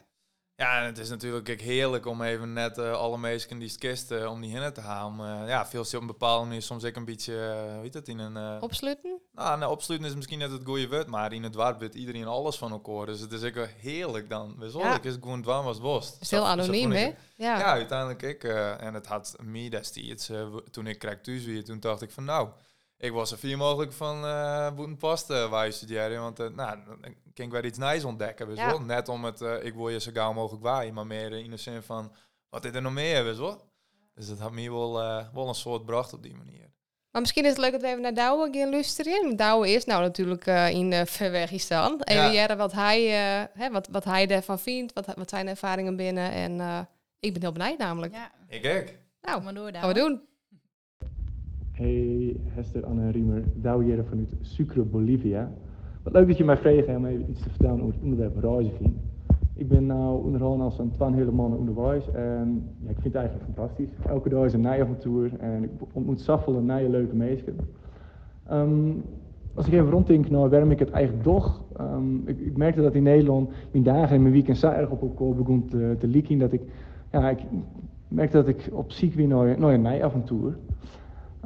Ja, 0.56 0.80
en 0.80 0.86
het 0.86 0.98
is 0.98 1.10
natuurlijk 1.10 1.50
ook 1.50 1.60
heerlijk 1.60 2.06
om 2.06 2.22
even 2.22 2.54
net 2.54 2.78
eh, 2.78 2.92
alle 2.92 3.18
meesten 3.18 3.60
die 3.60 3.78
kisten 3.78 4.30
om 4.30 4.42
die 4.42 4.52
hinnen 4.52 4.74
te 4.74 4.82
halen. 4.82 5.42
Eh, 5.42 5.48
ja, 5.48 5.66
veel 5.66 5.82
op 5.82 6.02
een 6.02 6.08
bepaalde 6.08 6.46
manier 6.46 6.62
soms 6.62 6.84
ook 6.84 6.96
een 6.96 7.06
beetje, 7.06 7.34
eh, 7.40 7.74
hoe 7.74 7.82
heet 7.82 7.94
het, 7.94 8.08
in 8.08 8.20
een... 8.20 8.38
eh, 8.38 8.58
Opsluiten? 8.62 9.20
nou, 9.32 9.60
nou, 9.60 9.72
opsluiten 9.72 10.10
is 10.10 10.16
misschien 10.16 10.40
net 10.40 10.52
het 10.52 10.62
goede 10.66 10.88
woord, 10.88 11.08
maar 11.08 11.34
in 11.34 11.44
het 11.44 11.54
dorp 11.54 11.80
weet 11.80 11.96
iedereen 11.96 12.28
alles 12.28 12.56
van 12.58 12.72
elkaar. 12.72 13.06
Dus 13.06 13.20
het 13.20 13.32
is 13.32 13.44
ook 13.44 13.68
heerlijk 13.78 14.30
dan. 14.30 14.56
Weet 14.60 14.74
wel, 14.74 14.82
Ja. 14.82 14.96
ik 14.96 15.04
is 15.04 15.14
gewoon 15.14 15.42
dwaan 15.42 15.64
was 15.64 15.80
worst. 15.80 16.18
Is 16.22 16.32
heel 16.32 16.48
anoniem, 16.48 16.92
ik 16.92 16.98
hè? 16.98 17.06
Ja. 17.46 17.58
Ja, 17.60 17.64
uiteindelijk 17.66 18.22
ik. 18.22 18.44
eh, 18.44 18.82
en 18.84 18.94
het 18.94 19.08
had 19.08 19.36
me 19.44 19.70
destijds, 19.70 20.30
eh, 20.30 20.56
toen 20.72 20.88
ik 20.88 21.00
krijg 21.00 21.22
thuis 21.22 21.46
weer, 21.46 21.64
toen 21.64 21.80
dacht 21.80 22.02
ik 22.02 22.12
van 22.12 22.24
nou, 22.26 22.50
ik 23.04 23.12
was 23.12 23.32
er 23.32 23.38
vier 23.38 23.58
mogelijk 23.58 23.94
van 23.94 24.26
uh, 24.26 24.72
Boetenpast 24.72 25.30
uh, 25.30 25.50
waar 25.50 25.66
je 25.66 25.72
studeren. 25.72 26.22
Want 26.22 26.40
uh, 26.40 26.48
nou, 26.48 26.80
dan 26.86 27.16
kan 27.34 27.46
ik 27.46 27.52
weer 27.52 27.66
iets 27.66 27.78
nieuws 27.78 28.04
ontdekken. 28.04 28.56
Ja. 28.56 28.66
wel? 28.66 28.82
Net 28.82 29.10
om 29.10 29.24
het, 29.24 29.42
uh, 29.42 29.64
ik 29.64 29.74
wil 29.74 29.90
je 29.90 30.00
zo 30.00 30.12
gauw 30.14 30.34
mogelijk 30.34 30.64
waaien, 30.64 30.94
maar 30.94 31.08
meer 31.08 31.32
in 31.32 31.52
de 31.52 31.58
zin 31.58 31.82
van, 31.82 32.12
wat 32.50 32.66
is 32.66 32.74
er 32.74 32.82
nog 32.82 32.94
meer, 32.94 33.26
je 33.26 33.36
wel? 33.36 33.62
Dus 34.14 34.28
dat 34.28 34.40
had 34.40 34.52
me 34.52 34.72
wel, 34.72 35.02
uh, 35.02 35.26
wel 35.34 35.48
een 35.48 35.56
soort 35.56 35.86
bracht 35.86 36.14
op 36.14 36.24
die 36.24 36.36
manier. 36.36 36.72
Maar 37.12 37.22
misschien 37.22 37.44
is 37.44 37.50
het 37.50 37.60
leuk 37.60 37.72
dat 37.72 37.82
we 37.82 37.88
even 37.88 38.02
naar 38.02 38.14
Douwe 38.14 38.50
gaan 38.52 38.70
luisteren. 38.70 39.36
Douwe 39.36 39.70
is 39.70 39.86
nou 39.86 40.02
natuurlijk 40.02 40.48
uh, 40.48 40.70
in 40.70 40.92
uh, 40.92 41.02
Verwegistan. 41.06 42.02
Even 42.02 42.32
ja. 42.32 42.56
wat 42.56 42.72
hij, 42.72 43.04
uh, 43.06 43.48
hè, 43.54 43.72
wat, 43.72 43.88
wat 43.92 44.04
hij 44.04 44.28
ervan 44.28 44.60
vindt, 44.60 44.94
wat, 44.94 45.06
wat 45.16 45.30
zijn 45.30 45.48
ervaringen 45.48 45.96
binnen. 45.96 46.32
En 46.32 46.88
ik 47.20 47.34
ben 47.34 47.42
heel 47.42 47.52
benieuwd 47.52 47.78
namelijk. 47.78 48.14
Ja. 48.14 48.32
Ik 48.48 48.66
ook. 48.66 48.96
Nou, 49.22 49.42
maar 49.42 49.54
door, 49.54 49.72
gaan 49.74 49.88
we 49.88 49.94
doen. 49.94 50.22
Hey 51.74 52.36
Hester, 52.56 52.86
Anne 52.86 53.12
Riemer, 53.12 53.44
Douwe 53.56 53.84
hier 53.84 54.04
vanuit 54.10 54.36
Sucre, 54.42 54.84
Bolivia. 54.84 55.52
Wat 56.04 56.14
leuk 56.14 56.28
dat 56.28 56.38
je 56.38 56.44
mij 56.44 56.58
vraagt 56.58 56.88
om 56.88 57.06
even 57.06 57.30
iets 57.30 57.42
te 57.42 57.50
vertellen 57.50 57.82
over 57.82 57.94
het 57.94 58.04
onderwerp 58.04 58.38
reizen. 58.38 58.96
Ik 59.56 59.68
ben 59.68 59.86
nu 59.86 59.94
onderhand 59.94 60.62
als 60.62 60.80
een 60.80 60.92
twaalf 60.92 61.16
hele 61.16 61.32
mannen 61.32 61.60
onderwijs 61.60 62.12
en 62.12 62.70
ja, 62.84 62.90
ik 62.90 63.00
vind 63.00 63.14
het 63.14 63.16
eigenlijk 63.16 63.46
fantastisch. 63.46 63.90
Elke 64.08 64.30
dag 64.30 64.46
is 64.46 64.54
een 64.54 64.60
nieuwe 64.60 64.82
avontuur 64.82 65.40
en 65.40 65.64
ik 65.64 65.70
ontmoet 65.94 66.22
zoveel 66.22 66.62
nieuwe 66.62 66.90
leuke 66.90 67.16
mensen. 67.16 67.56
Um, 68.52 69.04
als 69.54 69.68
ik 69.68 69.74
even 69.74 69.90
ronddenk 69.90 70.30
naar 70.30 70.50
waarom 70.50 70.72
ik 70.72 70.80
het 70.80 70.90
eigenlijk 70.90 71.24
toch, 71.24 71.64
um, 71.80 72.22
ik, 72.26 72.40
ik, 72.40 72.58
merkte 72.58 72.82
dat 72.82 72.94
in 72.94 73.04
Nederland 73.04 73.50
mijn 73.72 73.84
dagen 73.84 74.16
en 74.16 74.22
mijn 74.22 74.34
weekend 74.34 74.58
zo 74.58 74.70
erg 74.70 74.90
op 74.90 75.02
elkaar 75.02 75.36
begon 75.36 75.66
te, 75.66 75.96
te 76.00 76.38
dat 76.38 76.54
ik, 76.54 76.62
ja, 77.12 77.30
ik 77.30 77.40
merkte 78.08 78.38
dat 78.38 78.48
ik 78.48 78.70
op 78.72 78.92
ziek 78.92 79.14
weer 79.14 79.28
naar, 79.28 79.48
een 79.48 79.82
nieuwe 79.82 80.04
avontuur. 80.04 80.58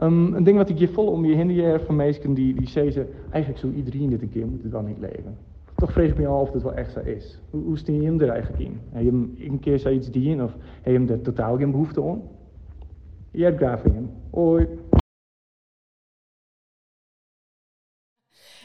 Um, 0.01 0.33
een 0.33 0.43
ding 0.43 0.57
wat 0.57 0.69
ik 0.69 0.77
je 0.77 0.87
vol 0.87 1.07
om 1.07 1.25
je 1.25 1.35
heen 1.35 1.79
van 1.79 1.95
mensen 1.95 2.33
die, 2.33 2.53
die 2.53 2.69
zeggen, 2.69 3.07
eigenlijk 3.29 3.59
zou 3.59 3.73
iedereen 3.73 4.09
dit 4.09 4.21
een 4.21 4.29
keer 4.29 4.47
moeten 4.47 4.69
dan 4.69 4.85
niet 4.85 4.99
leven 4.99 5.37
toch 5.77 5.91
vrees 5.91 6.09
ik 6.09 6.17
me 6.17 6.27
af 6.27 6.41
of 6.41 6.53
het 6.53 6.63
wel 6.63 6.73
echt 6.73 6.91
zo 6.91 6.99
is. 6.99 7.39
Hoe, 7.49 7.63
hoe 7.63 7.77
je 7.83 8.03
hem 8.03 8.21
er 8.21 8.29
eigenlijk 8.29 8.63
in? 8.63 8.81
Heb 8.91 9.03
je 9.03 9.09
hem 9.09 9.35
een 9.39 9.59
keer 9.59 9.79
zoiets 9.79 10.11
dienen 10.11 10.45
of 10.45 10.51
heb 10.81 10.93
je 10.93 10.99
hem 10.99 11.09
er 11.09 11.21
totaal 11.21 11.57
geen 11.57 11.71
behoefte 11.71 12.03
aan? 12.03 12.29
Je 13.31 13.43
hebt 13.43 13.57
graag 13.57 13.83
hem. 13.83 14.11
Hoi. 14.31 14.67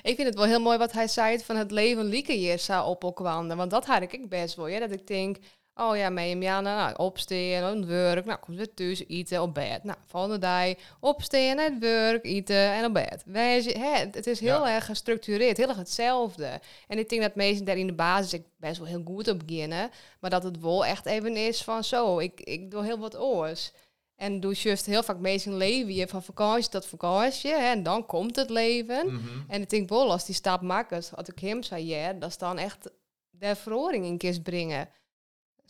Ik 0.03 0.17
vind 0.17 0.29
het 0.29 0.35
wel 0.35 0.45
heel 0.45 0.61
mooi 0.61 0.79
wat 0.79 0.93
hij 0.93 1.09
zei 1.09 1.39
van 1.39 1.57
het 1.57 1.71
leven 1.71 2.05
lieke 2.05 2.33
hier 2.33 2.59
zou 2.59 2.89
opkwanden. 2.89 3.57
Want 3.57 3.71
dat 3.71 3.87
had 3.87 4.03
ik 4.03 4.29
best 4.29 4.57
wel. 4.57 4.69
Ja, 4.69 4.79
dat 4.79 4.93
ik 4.93 5.07
denk, 5.07 5.37
Oh 5.75 5.97
ja, 5.97 6.11
mee 6.11 6.39
ja, 6.39 6.61
nou, 6.61 6.97
opstaan, 6.97 7.63
aan 7.63 7.77
het 7.77 7.87
werk. 7.87 8.25
Nou, 8.25 8.39
kom 8.39 8.57
weer 8.57 8.75
thuis, 8.75 9.07
eten, 9.07 9.43
op 9.43 9.55
bed. 9.55 9.85
Nou, 9.85 9.99
volgende 10.07 10.39
dag, 10.39 10.75
opstaan, 11.01 11.59
het 11.59 11.79
werk, 11.79 12.25
eten 12.25 12.73
en 12.73 12.85
op 12.85 12.93
bed. 12.93 13.23
Wij, 13.27 13.63
hè, 13.63 13.99
het 14.11 14.27
is 14.27 14.41
heel 14.41 14.69
erg 14.69 14.85
gestructureerd, 14.85 15.57
heel 15.57 15.69
erg 15.69 15.77
hetzelfde. 15.77 16.61
En 16.89 16.99
ik 16.99 17.09
denk 17.09 17.23
dat 17.23 17.35
mensen 17.35 17.65
daar 17.65 17.77
in 17.77 17.87
de 17.87 17.93
basis 17.93 18.33
ik 18.33 18.47
best 18.57 18.79
wel 18.79 18.87
heel 18.87 19.03
goed 19.05 19.29
op 19.29 19.39
beginnen. 19.47 19.91
Maar 20.21 20.31
dat 20.31 20.43
het 20.43 20.61
wel 20.61 20.85
echt 20.85 21.07
even 21.07 21.37
is 21.37 21.63
van 21.63 21.85
zo, 21.85 22.19
ik, 22.19 22.41
ik 22.41 22.71
doe 22.71 22.85
heel 22.85 22.99
wat 22.99 23.19
oors. 23.19 23.73
En 24.17 24.41
doe 24.41 24.55
juist 24.55 24.87
heel 24.87 25.03
vaak 25.03 25.19
mensen 25.19 25.57
leven 25.57 25.95
je 25.95 26.09
van 26.09 26.23
vakantie 26.23 26.71
tot 26.71 26.87
vakantie. 26.87 27.51
Hè, 27.51 27.57
en 27.57 27.83
dan 27.83 28.07
komt 28.07 28.37
het 28.37 28.51
leven. 28.51 29.07
Mhm. 29.07 29.41
En 29.49 29.63
ik 29.63 29.71
denk 29.71 29.89
wel, 29.89 30.11
als 30.11 30.27
die 30.27 30.35
stap 30.35 30.63
maakt, 30.63 30.93
als 30.93 31.29
ik 31.29 31.39
hem 31.39 31.63
zei, 31.63 31.87
ja, 31.87 32.13
dat 32.13 32.29
is 32.29 32.39
dan 32.39 32.59
echt 32.59 32.91
de 33.31 33.57
verhoring 33.57 34.05
in 34.05 34.19
kist 34.19 34.43
brengen. 34.43 34.89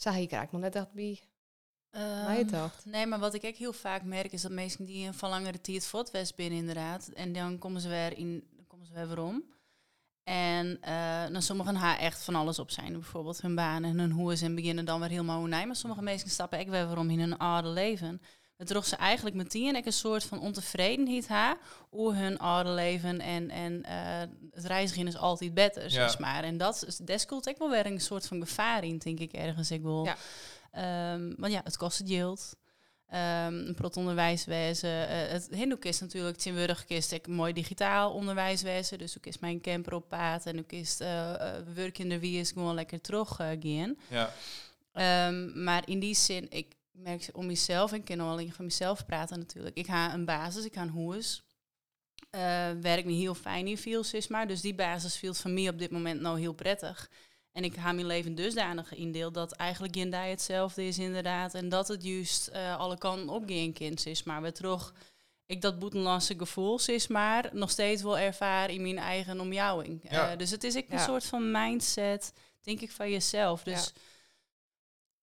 Zag 0.02 0.18
je 0.18 0.26
krijgt 0.26 0.52
nog 0.52 0.60
net 0.60 0.74
echt 0.74 0.92
bij. 0.92 1.20
Um, 1.90 2.46
dacht. 2.46 2.84
Nee, 2.84 3.06
maar 3.06 3.18
wat 3.18 3.34
ik 3.34 3.44
ook 3.44 3.54
heel 3.54 3.72
vaak 3.72 4.02
merk 4.02 4.32
is 4.32 4.42
dat 4.42 4.50
mensen 4.50 4.84
die 4.84 5.06
een 5.06 5.14
van 5.14 5.30
langere 5.30 5.60
tijd 5.60 5.86
binnen 6.34 6.58
inderdaad. 6.58 7.08
En 7.08 7.32
dan 7.32 7.58
komen 7.58 7.80
ze 7.80 7.88
weer 7.88 8.18
in, 8.18 8.48
dan 8.56 8.66
komen 8.66 8.86
ze 8.86 8.92
weer 8.92 9.22
om. 9.22 9.44
En 10.24 10.80
uh, 10.84 11.26
dan 11.32 11.42
sommigen 11.42 11.74
haar 11.74 11.98
echt 11.98 12.24
van 12.24 12.34
alles 12.34 12.58
op 12.58 12.70
zijn. 12.70 12.92
Bijvoorbeeld 12.92 13.40
hun 13.40 13.54
baan 13.54 13.84
en 13.84 13.98
hun 13.98 14.10
hoe 14.10 14.36
en 14.42 14.54
beginnen 14.54 14.84
dan 14.84 15.00
weer 15.00 15.08
helemaal 15.08 15.38
hoe 15.38 15.48
Maar 15.66 15.76
sommige 15.76 16.02
mensen 16.02 16.30
stappen 16.30 16.58
echt 16.58 16.68
weer 16.68 16.86
waarom 16.86 17.10
in 17.10 17.20
hun 17.20 17.38
oude 17.38 17.68
leven 17.68 18.20
het 18.62 18.70
droeg 18.70 18.86
ze 18.86 18.96
eigenlijk 18.96 19.36
meteen 19.36 19.86
een 19.86 19.92
soort 19.92 20.24
van 20.24 20.40
ontevredenheid 20.40 21.28
ha 21.28 21.58
hoe 21.90 22.14
hun 22.14 22.38
oude 22.38 22.70
leven 22.70 23.20
en, 23.20 23.50
en 23.50 23.72
uh, 23.72 23.90
het 24.50 24.64
reizigen 24.64 25.06
is 25.06 25.16
altijd 25.16 25.54
beter, 25.54 25.90
zeg 25.90 26.18
maar. 26.18 26.44
En 26.44 26.56
dat, 26.56 27.00
dat 27.02 27.26
komt 27.26 27.46
ik 27.46 27.58
wel 27.58 27.70
weer 27.70 27.86
een 27.86 28.00
soort 28.00 28.26
van 28.26 28.40
gevaar 28.40 28.84
in, 28.84 28.98
denk 28.98 29.18
ik 29.18 29.32
ergens. 29.32 29.70
Ik 29.70 29.82
wil, 29.82 30.08
ja. 30.72 31.12
Um, 31.12 31.34
want 31.38 31.52
ja, 31.52 31.60
het 31.64 31.76
kost 31.76 31.98
het 31.98 32.08
geld. 32.08 32.56
Um, 33.08 33.18
een 33.18 33.74
prot 33.74 33.96
onderwijswezen. 33.96 34.90
Uh, 34.90 35.06
het 35.08 35.48
Hindoek 35.50 35.84
is 35.84 36.00
natuurlijk 36.00 36.36
tegenwoordig 36.36 36.84
is 36.86 37.12
ik 37.12 37.26
mooi 37.26 37.52
digitaal 37.52 38.12
onderwijswezen. 38.12 38.98
Dus 38.98 39.18
ook 39.18 39.26
is 39.26 39.38
mijn 39.38 39.60
camper 39.60 39.94
op 39.94 40.08
paad 40.08 40.46
en 40.46 40.58
ook 40.58 40.72
is 40.72 41.00
uh, 41.00 41.32
werk 41.74 41.98
in 41.98 42.08
de 42.08 42.18
wie 42.18 42.40
is 42.40 42.50
gewoon 42.50 42.74
lekker 42.74 43.00
terug 43.00 43.28
gaan. 43.28 43.96
Ja. 44.08 44.32
Um, 45.28 45.62
maar 45.62 45.82
in 45.88 45.98
die 45.98 46.14
zin, 46.14 46.46
ik, 46.50 46.74
merk 46.92 47.28
om 47.32 47.46
mezelf, 47.46 47.92
en 47.92 47.98
ik 47.98 48.04
kan 48.04 48.20
alleen 48.20 48.52
van 48.52 48.64
mezelf 48.64 49.06
praten 49.06 49.38
natuurlijk. 49.38 49.76
Ik 49.76 49.86
ga 49.86 50.14
een 50.14 50.24
basis, 50.24 50.64
ik 50.64 50.74
ga 50.74 50.82
een 50.82 50.88
hoes. 50.88 51.42
Uh, 52.34 52.40
werk 52.80 53.04
me 53.04 53.12
heel 53.12 53.34
fijn 53.34 53.66
in 53.66 53.78
veel, 53.78 54.04
zeg 54.04 54.28
maar. 54.28 54.46
Dus 54.46 54.60
die 54.60 54.74
basis 54.74 55.16
viel 55.16 55.34
van 55.34 55.54
mij 55.54 55.68
op 55.68 55.78
dit 55.78 55.90
moment 55.90 56.20
nou 56.20 56.40
heel 56.40 56.52
prettig. 56.52 57.10
En 57.52 57.64
ik 57.64 57.74
ga 57.74 57.92
mijn 57.92 58.06
leven 58.06 58.34
dusdanig 58.34 58.94
indeel 58.94 59.32
dat 59.32 59.52
eigenlijk 59.52 59.92
die 59.92 60.14
hetzelfde 60.14 60.86
is 60.86 60.98
inderdaad. 60.98 61.54
En 61.54 61.68
dat 61.68 61.88
het 61.88 62.04
juist 62.04 62.50
uh, 62.52 62.78
alle 62.78 62.98
kanten 62.98 63.28
opgaan 63.28 63.72
kind 63.72 64.06
is. 64.06 64.22
Maar 64.22 64.42
we 64.42 64.52
terug, 64.52 64.94
ik 65.46 65.60
dat 65.60 65.78
boetenlandse 65.78 66.38
gevoel 66.38 66.80
is 66.86 67.06
maar 67.06 67.50
nog 67.52 67.70
steeds 67.70 68.02
wel 68.02 68.18
ervaren 68.18 68.74
in 68.74 68.82
mijn 68.82 68.98
eigen 68.98 69.40
omjouwing. 69.40 70.00
Ja. 70.10 70.32
Uh, 70.32 70.38
dus 70.38 70.50
het 70.50 70.64
is 70.64 70.74
ik 70.74 70.92
een 70.92 70.98
soort 70.98 71.24
van 71.24 71.50
mindset, 71.50 72.32
denk 72.60 72.80
ik, 72.80 72.90
van 72.90 73.10
jezelf. 73.10 73.62
Dus 73.62 73.92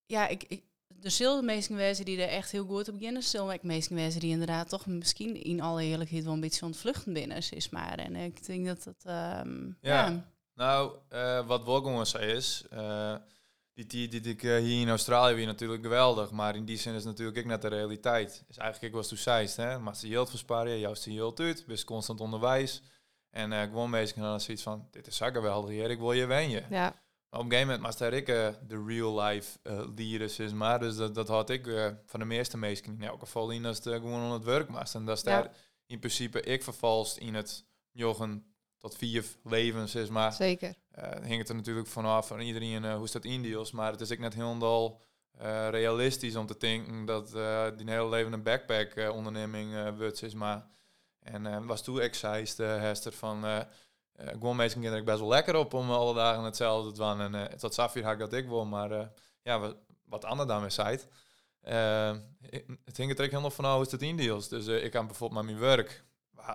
ja, 0.06 0.22
ja 0.22 0.28
ik, 0.28 0.44
ik, 0.48 0.64
er 1.02 1.12
zullen 1.12 1.46
mensen 1.46 1.76
wezen 1.76 2.06
die 2.06 2.22
er 2.22 2.30
echt 2.30 2.52
heel 2.52 2.66
goed 2.66 2.88
op 2.88 2.94
beginnen. 2.94 3.22
Er 3.22 3.28
zullen 3.28 3.54
ook 3.54 3.64
mensen 3.64 3.96
wezen 3.96 4.20
die 4.20 4.32
inderdaad 4.32 4.70
toch 4.70 4.86
misschien 4.86 5.44
in 5.44 5.62
alle 5.62 5.84
eerlijkheid 5.84 6.24
wel 6.24 6.34
een 6.34 6.40
beetje 6.40 6.66
ontvluchten 6.66 7.14
binnen 7.14 7.38
is. 7.38 7.70
Maar 7.70 7.98
en 7.98 8.16
ik 8.16 8.46
denk 8.46 8.66
dat 8.66 8.84
dat... 8.84 9.16
Um, 9.46 9.78
ja. 9.82 10.26
nou, 10.54 10.96
uh, 11.14 11.48
wat 11.48 11.64
Wolgongen 11.64 12.08
zei 12.08 12.32
is... 12.32 12.66
Uh, 12.74 13.16
die 13.74 13.86
tijd 13.86 14.24
die 14.24 14.34
ik 14.34 14.44
uh, 14.44 14.58
hier 14.58 14.82
in 14.82 14.90
Australië 14.90 15.36
weer 15.36 15.46
natuurlijk 15.46 15.84
geweldig. 15.84 16.32
Maar 16.32 16.56
in 16.56 16.66
die 16.66 16.78
zin 16.78 16.94
is 16.94 17.04
natuurlijk 17.04 17.38
ik 17.38 17.46
net 17.46 17.62
de 17.62 17.68
realiteit. 17.68 18.44
Is 18.50 18.58
eigenlijk 18.58 18.94
ik 18.94 19.00
was 19.00 19.08
toen 19.08 19.18
zeist, 19.18 19.56
hè. 19.56 19.80
Maar 19.80 19.96
ze 19.96 20.08
geld 20.08 20.30
versparen, 20.30 20.80
juist 20.80 21.06
je 21.06 21.14
geld 21.14 21.40
uit. 21.40 21.66
Best 21.66 21.84
constant 21.84 22.22
onderwijs. 22.22 22.82
En 23.30 23.52
uh, 23.52 23.62
gewoon 23.62 23.92
bezig 23.92 24.16
en 24.16 24.22
dan 24.22 24.42
zoiets 24.42 24.64
van... 24.64 24.88
Dit 24.92 25.08
is 25.08 25.16
zo 25.16 25.32
geweldig 25.32 25.70
hier, 25.70 25.90
ik 25.90 26.00
wil 26.00 26.12
je 26.12 26.26
wenje. 26.26 26.64
Ja 26.70 26.96
op 27.32 27.40
een 27.40 27.52
gegeven 27.52 27.68
moment 27.68 28.00
maar 28.00 28.14
ik 28.14 28.30
uh, 28.30 28.48
de 28.68 28.84
real 28.88 29.22
life 29.22 29.58
uh, 29.64 29.82
leren, 29.96 30.30
zeg 30.30 30.54
maar. 30.54 30.80
Dus 30.80 30.96
dat, 30.96 31.16
dat 31.16 31.28
had 31.28 31.50
ik 31.50 31.68
uh, 31.68 31.88
van 32.06 32.20
de 32.20 32.26
meeste 32.26 32.58
mensen 32.58 32.86
in 32.86 33.04
elk 33.04 33.20
geval 33.20 33.50
in 33.50 33.66
als 33.66 33.78
het 33.78 33.94
gewoon 33.94 34.22
aan 34.22 34.32
het 34.32 34.44
werk 34.44 34.70
was. 34.70 34.94
En 34.94 35.06
dat 35.06 35.18
is 35.18 35.24
daar 35.24 35.52
in 35.86 36.00
principe 36.00 36.42
ik 36.42 36.64
vervalst 36.64 37.18
in 37.18 37.36
het 37.36 37.66
jochen 37.92 38.46
tot 38.78 38.96
vier 38.96 39.26
levens, 39.44 39.92
zeg 39.92 40.10
maar. 40.10 40.34
Zeker. 40.34 40.76
hing 41.22 41.38
het 41.38 41.50
er 41.50 41.56
natuurlijk 41.56 41.88
vanaf 41.88 42.28
van 42.28 42.40
iedereen 42.40 42.92
hoe 42.92 43.04
is 43.04 43.12
dat 43.12 43.26
deals, 43.42 43.72
maar 43.72 43.92
het 43.92 44.02
is 44.02 44.10
ik 44.10 44.20
net 44.20 44.34
helemaal 44.34 45.02
realistisch 45.70 46.36
om 46.36 46.46
te 46.46 46.56
denken 46.58 47.06
dat 47.06 47.32
die 47.78 47.90
hele 47.90 48.10
leven 48.10 48.34
een 48.34 48.44
backpack 48.44 49.12
onderneming 49.12 49.98
wordt, 49.98 50.18
zeg 50.18 50.34
maar. 50.34 50.68
En 51.20 51.66
was 51.66 51.84
toen 51.84 52.02
zei, 52.14 52.46
Hester, 52.58 53.14
van 53.14 53.66
gewoon 54.26 54.56
meestal 54.56 54.82
kinderen 54.82 55.06
best 55.06 55.20
wel 55.20 55.30
lekker 55.30 55.56
op 55.56 55.74
om 55.74 55.92
alle 55.92 56.14
dagen 56.14 56.44
hetzelfde 56.44 56.92
te 56.92 57.00
doen. 57.00 57.22
En 57.22 57.34
uh, 57.34 57.44
tot 57.44 57.74
Safir 57.74 58.04
had 58.04 58.14
ik 58.14 58.20
dat 58.20 58.34
ik 58.34 58.48
wil, 58.48 58.66
maar 58.66 58.92
uh, 58.92 59.06
ja, 59.42 59.74
wat, 60.06 60.26
Anne 60.26 60.46
daarmee 60.46 60.70
zei. 60.70 61.00
het 62.86 62.98
hing 62.98 63.18
er 63.18 63.26
helemaal 63.26 63.52
van 63.52 63.66
hoe 63.66 63.86
is 63.86 63.92
het 63.92 64.00
deals. 64.00 64.48
Dus 64.48 64.68
ik 64.68 64.92
kan 64.92 65.08
bijvoorbeeld 65.08 65.46
met 65.46 65.52
mijn 65.52 65.68
werk, 65.70 66.04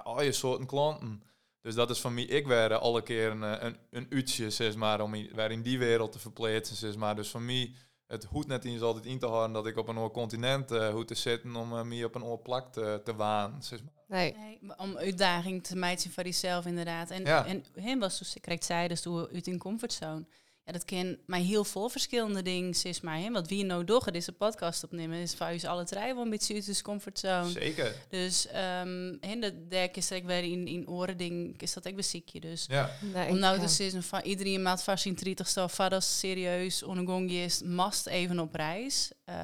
al 0.04 0.23
je 0.23 0.33
soorten 0.33 0.66
klanten. 0.66 1.23
Dus 1.61 1.75
dat 1.75 1.90
is 1.90 2.00
van 2.00 2.14
mij, 2.14 2.25
ik 2.25 2.47
werd 2.47 2.73
alle 2.73 3.02
keer 3.02 3.30
een, 3.30 3.66
een, 3.66 3.76
een 3.90 4.06
uurtje, 4.09 4.50
zeg 4.50 4.75
maar, 4.75 5.00
om 5.00 5.11
weer 5.11 5.50
in 5.50 5.62
die 5.62 5.78
wereld 5.78 6.12
te 6.12 6.18
verplaatsen, 6.18 6.76
zeg 6.76 6.97
maar. 6.97 7.16
Dus 7.16 7.28
van 7.28 7.44
mij, 7.44 7.75
het 8.07 8.25
hoeft 8.25 8.47
net 8.47 8.65
eens 8.65 8.81
altijd 8.81 9.07
in 9.07 9.19
te 9.19 9.27
houden 9.27 9.53
dat 9.53 9.67
ik 9.67 9.77
op 9.77 9.89
een 9.89 9.99
oor 9.99 10.11
continent 10.11 10.73
uh, 10.73 10.89
hoef 10.89 11.05
te 11.05 11.15
zitten 11.15 11.57
om 11.57 11.73
uh, 11.73 11.83
me 11.83 12.05
op 12.05 12.15
een 12.15 12.25
oor 12.25 12.39
plak 12.39 12.73
te, 12.73 13.01
te 13.05 13.15
waan. 13.15 13.63
Zeg 13.63 13.83
maar. 13.83 13.93
Nee. 14.19 14.37
nee. 14.37 14.77
Om 14.77 14.97
uitdaging 14.97 15.65
te 15.65 15.77
mijten 15.77 16.11
van 16.11 16.25
jezelf 16.25 16.67
inderdaad. 16.67 17.11
En, 17.11 17.25
ja. 17.25 17.47
en 17.47 17.65
hem 17.75 17.99
was 17.99 18.19
zo 18.19 18.41
correct 18.41 18.65
zei, 18.65 18.89
dus 18.89 19.07
uit 19.07 19.47
in 19.47 19.59
comfortzone. 19.59 20.25
Ja, 20.66 20.73
dat 20.73 20.85
ken 20.85 21.18
mij 21.26 21.42
heel 21.42 21.64
veel 21.64 21.88
verschillende 21.88 22.42
dingen, 22.42 22.75
is 22.83 23.00
maar. 23.00 23.18
Hè? 23.18 23.30
Wat 23.30 23.49
wie 23.49 23.64
nou 23.64 23.85
door 23.85 24.12
deze 24.12 24.33
podcast 24.33 24.85
opnemen, 24.85 25.18
is 25.18 25.35
voor 25.35 25.47
ons 25.47 25.64
alle 25.64 25.85
drie 25.85 26.14
wel 26.14 26.23
een 26.23 26.30
beetje 26.30 26.54
uit 26.54 26.66
de 26.66 26.83
comfortzone. 26.83 27.50
Zeker. 27.50 27.94
Dus 28.09 28.47
um, 28.47 29.18
en 29.21 29.40
de 29.40 29.66
dek 29.68 29.97
is 29.97 30.11
ik 30.11 30.25
weer 30.25 30.42
in, 30.42 30.66
in 30.66 30.88
oren 30.88 31.16
ding, 31.16 31.61
is 31.61 31.73
dat 31.73 31.85
ik 31.85 31.97
beziekje. 31.97 32.40
Dus 32.40 32.66
ja. 32.68 32.90
Nee, 33.12 33.28
om 33.28 33.38
nou 33.38 33.61
te 33.61 33.68
zeggen 33.68 34.02
van 34.02 34.21
iedereen 34.21 34.62
maat 34.62 34.83
vast 34.83 35.06
in 35.06 35.14
30 35.14 35.49
stof, 35.49 35.76
dat 35.76 36.04
serieus, 36.04 36.85
onegongje 36.85 37.38
is, 37.38 37.62
mast 37.62 38.06
even 38.06 38.38
op 38.38 38.54
reis. 38.54 39.11
Uh, 39.28 39.35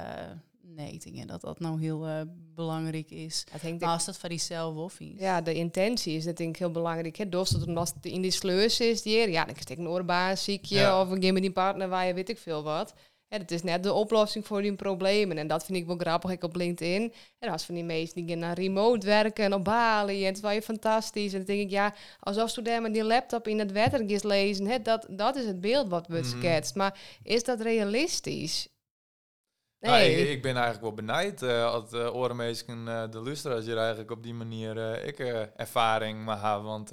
nee, 0.75 0.91
ik 0.91 1.13
denk 1.13 1.27
dat 1.27 1.41
dat 1.41 1.59
nou 1.59 1.81
heel 1.81 2.07
uh, 2.07 2.21
belangrijk 2.55 3.11
is. 3.11 3.43
maar 3.79 3.89
als 3.89 4.05
dat 4.05 4.17
voor 4.17 4.29
diezelfde 4.29 4.79
of 4.79 4.99
iets. 4.99 5.21
Ja, 5.21 5.41
de 5.41 5.53
intentie 5.53 6.15
is 6.15 6.23
denk 6.37 6.39
ik 6.39 6.57
heel 6.57 6.71
belangrijk. 6.71 7.15
Hè? 7.15 7.29
Dus 7.29 7.49
dat 7.49 7.67
omdat 7.67 7.93
het 7.95 8.05
in 8.05 8.21
die 8.21 8.31
sleus 8.31 8.79
is, 8.79 9.01
die 9.01 9.29
ja, 9.29 9.45
dan 9.45 9.55
ik 9.69 9.77
een 9.77 9.87
oorbaas 9.87 10.43
ziekje 10.43 10.75
ja. 10.75 11.01
of 11.01 11.09
een 11.09 11.19
game 11.21 11.31
met 11.31 11.41
die 11.41 11.51
partner 11.51 11.89
waar 11.89 12.07
je 12.07 12.13
weet 12.13 12.29
ik 12.29 12.37
veel 12.37 12.63
wat. 12.63 12.93
hè, 13.27 13.37
het 13.37 13.51
is 13.51 13.63
net 13.63 13.83
de 13.83 13.93
oplossing 13.93 14.45
voor 14.47 14.61
die 14.61 14.75
problemen. 14.75 15.37
En 15.37 15.47
dat 15.47 15.65
vind 15.65 15.77
ik 15.77 15.85
wel 15.85 15.97
grappig, 15.97 16.31
ik 16.31 16.43
op 16.43 16.55
LinkedIn. 16.55 17.13
En 17.39 17.49
als 17.51 17.63
van 17.63 17.75
die 17.75 17.83
mensen 17.83 18.15
die 18.15 18.27
gaan 18.29 18.39
naar 18.39 18.55
remote 18.59 19.05
werken 19.05 19.53
op 19.53 19.63
Bali, 19.63 20.25
en 20.25 20.33
het 20.33 20.41
was 20.41 20.53
je 20.53 20.61
fantastisch. 20.61 21.31
En 21.31 21.37
dan 21.37 21.47
denk 21.47 21.61
ik, 21.61 21.69
ja, 21.69 21.93
alsof 22.19 22.49
studenten 22.49 22.81
met 22.81 22.93
die 22.93 23.03
laptop 23.03 23.47
in 23.47 23.59
het 23.59 23.71
wetter 23.71 24.23
lezen, 24.23 24.65
hè, 24.67 24.81
dat, 24.81 25.05
dat 25.09 25.35
is 25.35 25.45
het 25.45 25.61
beeld 25.61 25.89
wat 25.89 26.07
wordt 26.07 26.27
Mhm. 26.27 26.39
schetst. 26.39 26.75
Maar 26.75 26.99
is 27.23 27.43
dat 27.43 27.61
realistisch? 27.61 28.67
Nou, 29.81 29.97
Nee. 29.97 30.15
ik, 30.15 30.29
ik 30.29 30.41
ben 30.41 30.53
eigenlijk 30.53 30.81
wel 30.81 30.93
benijd 30.93 31.41
uh, 31.41 31.65
als 31.65 31.93
uh, 31.93 32.15
orenmeesken 32.15 32.87
uh, 32.87 33.03
de 33.09 33.19
luisteraars 33.21 33.65
hier 33.65 33.77
eigenlijk 33.77 34.11
op 34.11 34.23
die 34.23 34.33
manier 34.33 34.77
uh, 34.77 35.07
ik 35.07 35.19
ervaring 35.55 36.25
maar 36.25 36.41
hebben. 36.41 36.63
Want 36.63 36.91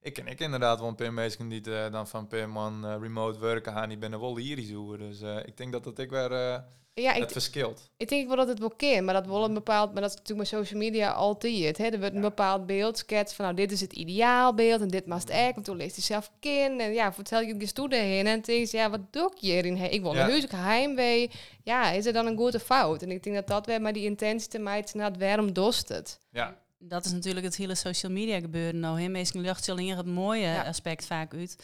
ik 0.00 0.12
ken 0.12 0.26
ik 0.26 0.40
inderdaad 0.40 0.78
wel 0.78 0.88
een 0.88 0.94
paar 0.94 1.12
mensen 1.12 1.48
die 1.48 1.68
uh, 1.68 1.90
dan 1.90 2.08
van 2.08 2.26
per 2.26 2.48
man 2.48 2.84
uh, 2.84 2.96
remote 3.00 3.38
werken 3.38 3.72
gaan, 3.72 3.88
die 3.88 3.98
ben 3.98 4.12
er 4.12 4.20
wel 4.20 4.38
zoeken. 4.62 4.98
Dus 4.98 5.20
ik 5.44 5.56
denk 5.56 5.72
dat 5.72 5.84
dat 5.84 5.98
ik 5.98 6.10
weer 6.10 6.62
ja, 7.02 7.12
het 7.12 7.22
ik, 7.22 7.30
verschilt. 7.30 7.90
ik 7.96 8.08
denk 8.08 8.26
wel 8.28 8.36
dat 8.36 8.48
het 8.48 8.58
wel 8.58 8.72
kan, 8.76 9.04
maar 9.04 9.14
dat 9.14 9.26
wel 9.26 9.44
een 9.44 9.54
bepaald, 9.54 9.92
maar 9.92 10.02
dat 10.02 10.10
is 10.10 10.16
natuurlijk 10.16 10.50
met 10.50 10.60
social 10.60 10.80
media 10.80 11.10
altijd. 11.10 11.78
Hè? 11.78 11.84
Er 11.84 11.98
wordt 11.98 12.14
een 12.14 12.20
bepaald 12.20 12.66
beeld 12.66 12.98
sketst 12.98 13.34
van, 13.34 13.44
nou, 13.44 13.56
dit 13.56 13.72
is 13.72 13.80
het 13.80 13.92
ideaalbeeld 13.92 14.80
en 14.80 14.88
dit 14.88 15.06
mag 15.06 15.20
het 15.20 15.30
echt, 15.30 15.54
want 15.54 15.64
toen 15.66 15.76
leest 15.76 15.94
hij 15.96 16.04
zelf 16.04 16.30
kind 16.40 16.80
en 16.80 16.92
ja, 16.92 17.12
vertel 17.12 17.40
je 17.40 17.54
het 17.58 17.74
toe 17.74 17.94
heen 17.94 18.26
en 18.26 18.40
denk 18.40 18.66
je, 18.66 18.76
ja, 18.76 18.90
wat 18.90 19.00
doe 19.10 19.32
je 19.38 19.52
hierin? 19.52 19.76
Hey, 19.76 19.88
ik 19.88 20.02
wil 20.02 20.14
Ja. 20.14 20.24
een 20.24 20.30
huis, 20.30 20.44
ik 20.44 20.50
heimwee. 20.50 21.30
Ja, 21.64 21.90
is 21.90 22.06
er 22.06 22.12
dan 22.12 22.26
een 22.26 22.36
goede 22.36 22.60
fout? 22.60 23.02
En 23.02 23.10
ik 23.10 23.22
denk 23.22 23.36
dat 23.36 23.46
dat 23.46 23.66
weer 23.66 23.80
maar 23.80 23.92
die 23.92 24.04
intentie 24.04 24.48
te 24.48 24.58
mijt 24.58 24.94
naar 24.94 25.12
waarom 25.18 25.52
dost 25.52 25.88
het? 25.88 26.18
Ja, 26.30 26.56
Dat 26.82 27.04
is 27.04 27.12
natuurlijk 27.12 27.44
het 27.46 27.56
hele 27.56 27.74
social 27.74 28.12
media 28.12 28.40
gebeuren 28.40 28.80
nou. 28.80 29.00
Hè. 29.00 29.08
Meestal 29.08 29.40
lucht 29.40 29.64
je 29.66 29.72
alleen 29.72 29.96
het 29.96 30.06
mooie 30.06 30.40
Ja. 30.46 30.62
aspect 30.62 31.06
vaak 31.06 31.34
uit. 31.34 31.56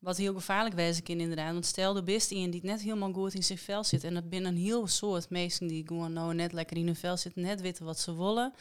Wat 0.00 0.16
heel 0.16 0.34
gevaarlijk 0.34 0.74
wezen 0.74 1.02
kan 1.02 1.20
inderdaad. 1.20 1.52
Want 1.52 1.66
stel 1.66 1.92
de 1.92 2.02
best 2.02 2.30
in 2.30 2.50
die 2.50 2.64
net 2.64 2.80
helemaal 2.80 3.12
goed 3.12 3.34
in 3.34 3.42
zijn 3.42 3.58
vel 3.58 3.84
zit. 3.84 4.04
En 4.04 4.14
dat 4.14 4.28
binnen 4.28 4.52
een 4.52 4.60
heel 4.60 4.86
soort 4.86 5.30
mensen 5.30 5.66
die 5.66 5.86
gewoon 5.86 6.12
nou 6.12 6.34
net 6.34 6.52
lekker 6.52 6.76
in 6.76 6.86
hun 6.86 6.96
vel 6.96 7.16
zitten. 7.16 7.42
Net 7.42 7.60
weten 7.60 7.84
wat 7.84 7.98
ze 7.98 8.16
willen. 8.16 8.54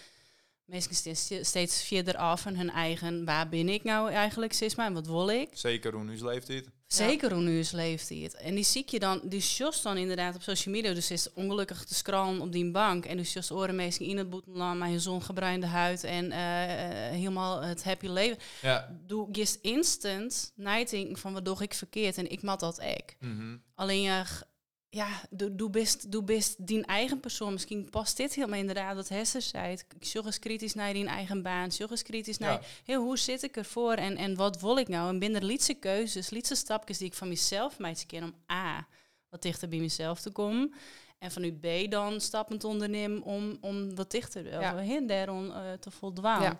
Mensen 0.65 0.95
steeds, 0.95 1.33
steeds 1.41 1.83
verder 1.83 2.17
af 2.17 2.41
van 2.41 2.55
hun 2.55 2.69
eigen... 2.69 3.25
Waar 3.25 3.49
ben 3.49 3.69
ik 3.69 3.83
nou 3.83 4.11
eigenlijk, 4.11 4.53
zeg 4.53 4.75
maar? 4.75 4.85
En 4.85 4.93
wat 4.93 5.07
wil 5.07 5.29
ik? 5.29 5.49
zeker 5.51 5.93
hoe 5.93 6.03
nu 6.03 6.23
leeft 6.23 6.47
dit. 6.47 6.69
Zeker 6.93 7.33
hoe 7.33 7.41
nu 7.43 7.59
is 7.59 7.71
leeft 7.71 8.09
hij 8.09 8.17
het. 8.17 8.33
En 8.35 8.55
die 8.55 8.63
zie 8.63 8.83
je 8.87 8.99
dan, 8.99 9.21
die 9.23 9.41
shows 9.41 9.81
dan 9.81 9.97
inderdaad 9.97 10.35
op 10.35 10.41
social 10.41 10.75
media. 10.75 10.93
Dus 10.93 11.11
is 11.11 11.33
ongelukkig 11.33 11.83
te 11.83 11.93
scrollen 11.95 12.41
op 12.41 12.51
die 12.51 12.71
bank. 12.71 13.05
En 13.05 13.17
dus 13.17 13.33
just 13.33 13.51
orenmeesting 13.51 14.09
in 14.09 14.17
het 14.17 14.29
boetenland 14.29 14.91
je 14.91 14.99
zongebruinde 14.99 15.65
huid 15.67 16.03
en 16.03 16.31
eh, 16.31 17.07
eh, 17.07 17.11
helemaal 17.13 17.61
het 17.61 17.83
happy 17.83 18.07
leven. 18.07 18.37
Ja. 18.61 18.97
Doe 19.05 19.27
gist 19.31 19.57
instant 19.61 20.51
nadenken 20.55 21.17
van 21.17 21.33
wat 21.33 21.45
doe 21.45 21.61
ik 21.61 21.73
verkeerd 21.73 22.17
en 22.17 22.31
ik 22.31 22.41
mat 22.41 22.59
dat 22.59 22.81
ik. 22.81 23.15
Mhm. 23.19 23.57
Alleen 23.75 24.01
ja, 24.01 24.23
g- 24.23 24.43
ja, 24.89 25.07
doe, 25.29 25.55
doe 25.55 25.69
best, 25.69 26.11
doe 26.11 26.23
best 26.23 26.67
die 26.67 26.85
eigen 26.85 27.19
persoon. 27.19 27.53
Misschien 27.53 27.89
past 27.89 28.17
dit 28.17 28.33
helemaal 28.33 28.59
inderdaad 28.59 28.95
wat 28.95 29.09
Hester 29.09 29.41
zei. 29.41 29.77
Zorg 29.99 30.25
eens 30.25 30.39
kritisch 30.39 30.73
naar 30.73 30.93
die 30.93 31.07
eigen 31.07 31.41
baan. 31.41 31.71
Zorg 31.71 31.91
eens 31.91 32.03
kritisch 32.03 32.37
naar 32.37 32.51
Ja. 32.51 32.61
hey, 32.83 32.95
hoe 32.95 33.17
zit 33.17 33.43
ik 33.43 33.57
ervoor 33.57 33.93
en, 33.93 34.17
en 34.17 34.35
wat 34.35 34.61
wil 34.61 34.77
ik 34.77 34.87
nou? 34.87 35.09
En 35.09 35.19
binnen 35.19 35.41
de 35.41 35.47
lietse 35.47 35.73
keuzes, 35.73 36.29
lietse 36.29 36.55
stapjes 36.55 36.97
die 36.97 37.07
ik 37.07 37.13
van 37.13 37.27
mezelf 37.27 37.79
mij 37.79 37.95
ken 38.07 38.23
om 38.23 38.33
A, 38.51 38.87
wat 39.29 39.41
dichter 39.41 39.69
bij 39.69 39.79
mezelf 39.79 40.21
te 40.21 40.29
komen. 40.31 40.73
En 41.19 41.31
van 41.31 41.43
u 41.43 41.51
B 41.51 41.91
dan 41.91 42.21
stappen 42.21 42.57
te 42.57 42.67
ondernemen 42.67 43.21
om, 43.23 43.57
om 43.61 43.95
wat 43.95 44.11
dichter 44.11 44.49
Ja. 44.49 44.73
of 44.73 44.81
hin 44.81 45.07
daarom 45.07 45.51
eh, 45.51 45.71
te 45.79 45.91
voldwaan. 45.91 46.41
Ja. 46.41 46.59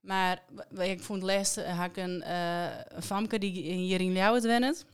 Maar 0.00 0.44
ik 0.76 1.02
vond 1.02 1.22
laatst 1.22 1.58
uh, 1.58 1.78
had 1.78 1.88
ik 1.88 1.96
een, 1.96 2.22
eh, 2.22 2.78
een 2.88 3.02
famke 3.02 3.38
die 3.38 3.50
hier 3.72 4.00
in 4.00 4.12
Ljouwert 4.12 4.44
wennet. 4.44 4.84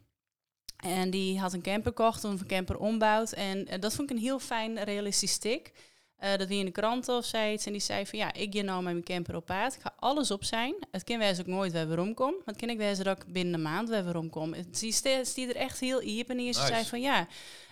En 0.84 1.10
die 1.10 1.40
had 1.40 1.52
een 1.52 1.62
camper 1.62 1.92
gekocht, 1.96 2.24
of 2.24 2.40
een 2.40 2.46
camper 2.46 2.78
ombouwd. 2.78 3.32
En 3.32 3.66
eh, 3.68 3.80
dat 3.80 3.94
vond 3.94 4.10
ik 4.10 4.16
een 4.16 4.22
heel 4.22 4.38
fijn, 4.38 4.82
realistisch 4.84 5.32
stik. 5.32 5.72
Eh, 6.16 6.36
dat 6.36 6.48
wie 6.48 6.58
in 6.58 6.64
de 6.64 6.70
krant 6.70 7.08
of 7.08 7.24
zoiets. 7.24 7.66
En 7.66 7.72
die 7.72 7.80
zei 7.80 8.06
van 8.06 8.18
ja, 8.18 8.32
ik 8.32 8.50
ga 8.50 8.64
nou 8.64 8.82
met 8.82 8.92
mijn 8.92 9.04
camper 9.04 9.36
op 9.36 9.46
paard. 9.46 9.74
Ik 9.74 9.80
ga 9.80 9.94
alles 9.98 10.30
op 10.30 10.44
zijn. 10.44 10.74
Het 10.90 11.04
kan 11.04 11.18
wijzen 11.18 11.44
ook 11.44 11.50
nooit 11.50 11.72
weer 11.72 11.86
waarom 11.86 12.14
kom. 12.14 12.30
Maar 12.30 12.54
het 12.54 12.56
kan 12.56 12.68
ik 12.70 12.76
wijzen 12.76 13.04
dat 13.04 13.18
ik 13.18 13.32
binnen 13.32 13.54
een 13.54 13.62
maand 13.62 13.88
weer 13.88 14.04
waarom 14.04 14.30
kom. 14.30 14.52
Het 14.52 14.78
die 15.34 15.48
er 15.48 15.56
echt 15.56 15.80
heel 15.80 16.02
iep 16.02 16.28
en 16.28 16.36
die 16.36 16.46
Nice. 16.46 16.66
zei 16.66 16.84
van 16.84 17.00
ja, 17.00 17.26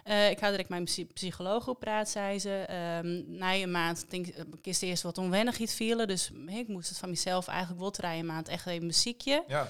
eh, 0.04 0.31
ik 0.31 0.38
ga 0.38 0.50
direct 0.50 0.69
met 0.69 0.78
mijn 0.78 0.85
psy- 0.85 1.07
psycholoog 1.14 1.69
op 1.69 1.81
praat, 1.81 2.09
zei 2.09 2.38
ze. 2.38 2.64
Ehm, 2.69 3.37
na 3.38 3.54
een 3.54 3.71
maand 3.71 4.04
denk 4.09 4.26
ik, 4.26 4.35
eerst 4.83 5.02
wat 5.02 5.19
onwennig 5.19 5.59
iets 5.59 5.75
vielen. 5.75 6.09
Dus 6.09 6.31
ik 6.47 6.69
moest 6.69 6.88
het 6.88 6.99
van 6.99 7.09
mezelf 7.11 7.49
eigenlijk 7.49 7.80
wel 7.80 7.91
draaien 7.91 8.21
een 8.21 8.26
maand 8.26 8.49
echt 8.49 8.67
even 8.67 8.87
muziekje. 8.87 9.45
Ja. 9.47 9.69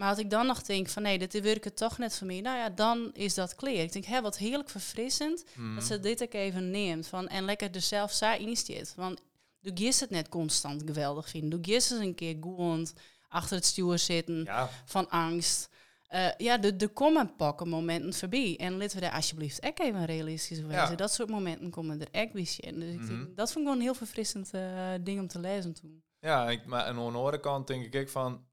Maar 0.00 0.08
als 0.08 0.18
ik 0.18 0.30
dan 0.30 0.46
nog 0.46 0.62
denk 0.62 0.88
van 0.88 1.02
nee, 1.02 1.18
dit 1.18 1.40
werkt 1.40 1.76
toch 1.76 1.98
net 1.98 2.16
voor 2.16 2.26
mij. 2.26 2.40
Nou 2.40 2.56
ja, 2.58 2.70
dan 2.70 3.10
is 3.12 3.34
dat 3.34 3.54
clear. 3.54 3.82
Ik 3.82 3.92
denk, 3.92 4.04
hè, 4.04 4.20
wat 4.20 4.38
heerlijk 4.38 4.68
verfrissend 4.70 5.44
Mhm. 5.54 5.74
dat 5.74 5.84
ze 5.84 6.00
dit 6.00 6.22
ook 6.22 6.32
even 6.32 6.70
neemt. 6.70 7.06
Van, 7.06 7.28
en 7.28 7.44
lekker 7.44 7.70
er 7.74 7.80
zelf 7.80 8.12
zo 8.12 8.34
initiëert. 8.34 8.92
Want 8.96 9.20
doe 9.60 9.72
gist 9.76 10.00
het 10.00 10.10
net 10.10 10.28
constant 10.28 10.82
geweldig 10.86 11.28
vinden. 11.28 11.50
Doe 11.50 11.74
gist 11.74 11.90
eens 11.90 12.00
een 12.00 12.14
keer 12.14 12.36
goed 12.40 12.92
achter 13.28 13.56
het 13.56 13.64
stuur 13.66 13.98
zitten 13.98 14.44
ja. 14.44 14.68
van 14.84 15.08
angst. 15.10 15.68
Eh, 16.06 16.26
ja, 16.36 16.58
de, 16.58 16.76
de 16.76 16.88
komen 16.88 17.36
pakken 17.36 17.68
momenten 17.68 18.14
voorbij. 18.14 18.56
En 18.58 18.76
laten 18.76 18.94
we 18.96 19.02
daar 19.02 19.12
alsjeblieft 19.14 19.62
ook 19.66 19.78
even 19.78 20.04
realistisch 20.04 20.58
over 20.58 20.70
Ja. 20.72 20.94
Dat 20.94 21.12
soort 21.12 21.28
momenten 21.30 21.70
komen 21.70 22.00
er 22.00 22.08
echt 22.10 22.32
bij 22.32 22.48
in. 22.56 22.80
Dus 22.80 22.92
ik 22.92 22.98
Mhm. 23.00 23.06
denk, 23.08 23.36
dat 23.36 23.52
vond 23.52 23.58
ik 23.58 23.64
wel 23.64 23.74
een 23.74 23.80
heel 23.84 23.94
verfrissend 23.94 24.50
eh, 24.52 24.88
ding 25.00 25.20
om 25.20 25.28
te 25.28 25.38
lezen 25.40 25.74
toen. 25.74 26.02
Ja, 26.20 26.50
ik, 26.50 26.66
maar 26.66 26.80
en 26.86 26.96
aan 26.96 27.12
de 27.12 27.18
andere 27.18 27.40
kant 27.40 27.66
denk 27.66 27.94
ik 27.94 28.08
van 28.08 28.48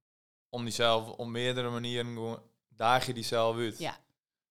om 0.49 0.63
diezelf 0.63 1.09
op 1.09 1.27
meerdere 1.27 1.69
manieren 1.69 2.39
daag 2.69 3.05
je 3.05 3.13
diezelf 3.13 3.57
uit. 3.57 3.77
Ja. 3.77 3.97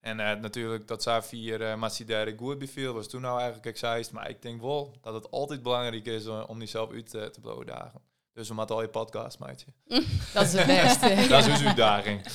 En 0.00 0.20
eh, 0.20 0.40
natuurlijk 0.40 0.88
dat 0.88 1.02
zij 1.02 1.22
vier 1.22 1.60
uh, 1.60 1.74
Massidaire 1.74 2.36
goed 2.36 2.58
beviel, 2.58 2.94
was 2.94 3.08
toen 3.08 3.20
nou 3.20 3.40
eigenlijk 3.40 3.66
excised. 3.66 4.12
Maar 4.12 4.30
ik 4.30 4.42
denk 4.42 4.60
wel 4.60 4.94
dat 5.00 5.14
het 5.14 5.30
altijd 5.30 5.62
belangrijk 5.62 6.06
is 6.06 6.26
eh, 6.26 6.44
om 6.46 6.58
diezelf 6.58 6.92
uit 6.92 7.10
te, 7.10 7.30
te 7.30 7.62
dagen. 7.64 8.00
Dus 8.32 8.48
we 8.48 8.54
moeten 8.54 8.74
al 8.74 8.82
je 8.82 8.88
podcast, 8.88 9.38
maatje. 9.38 9.66
Dat 10.34 10.44
is 10.44 10.52
het 10.52 10.66
beste. 10.66 11.14
Dat 11.28 11.46
is 11.46 11.58
dus 11.58 11.66
uitdaging. 11.66 12.20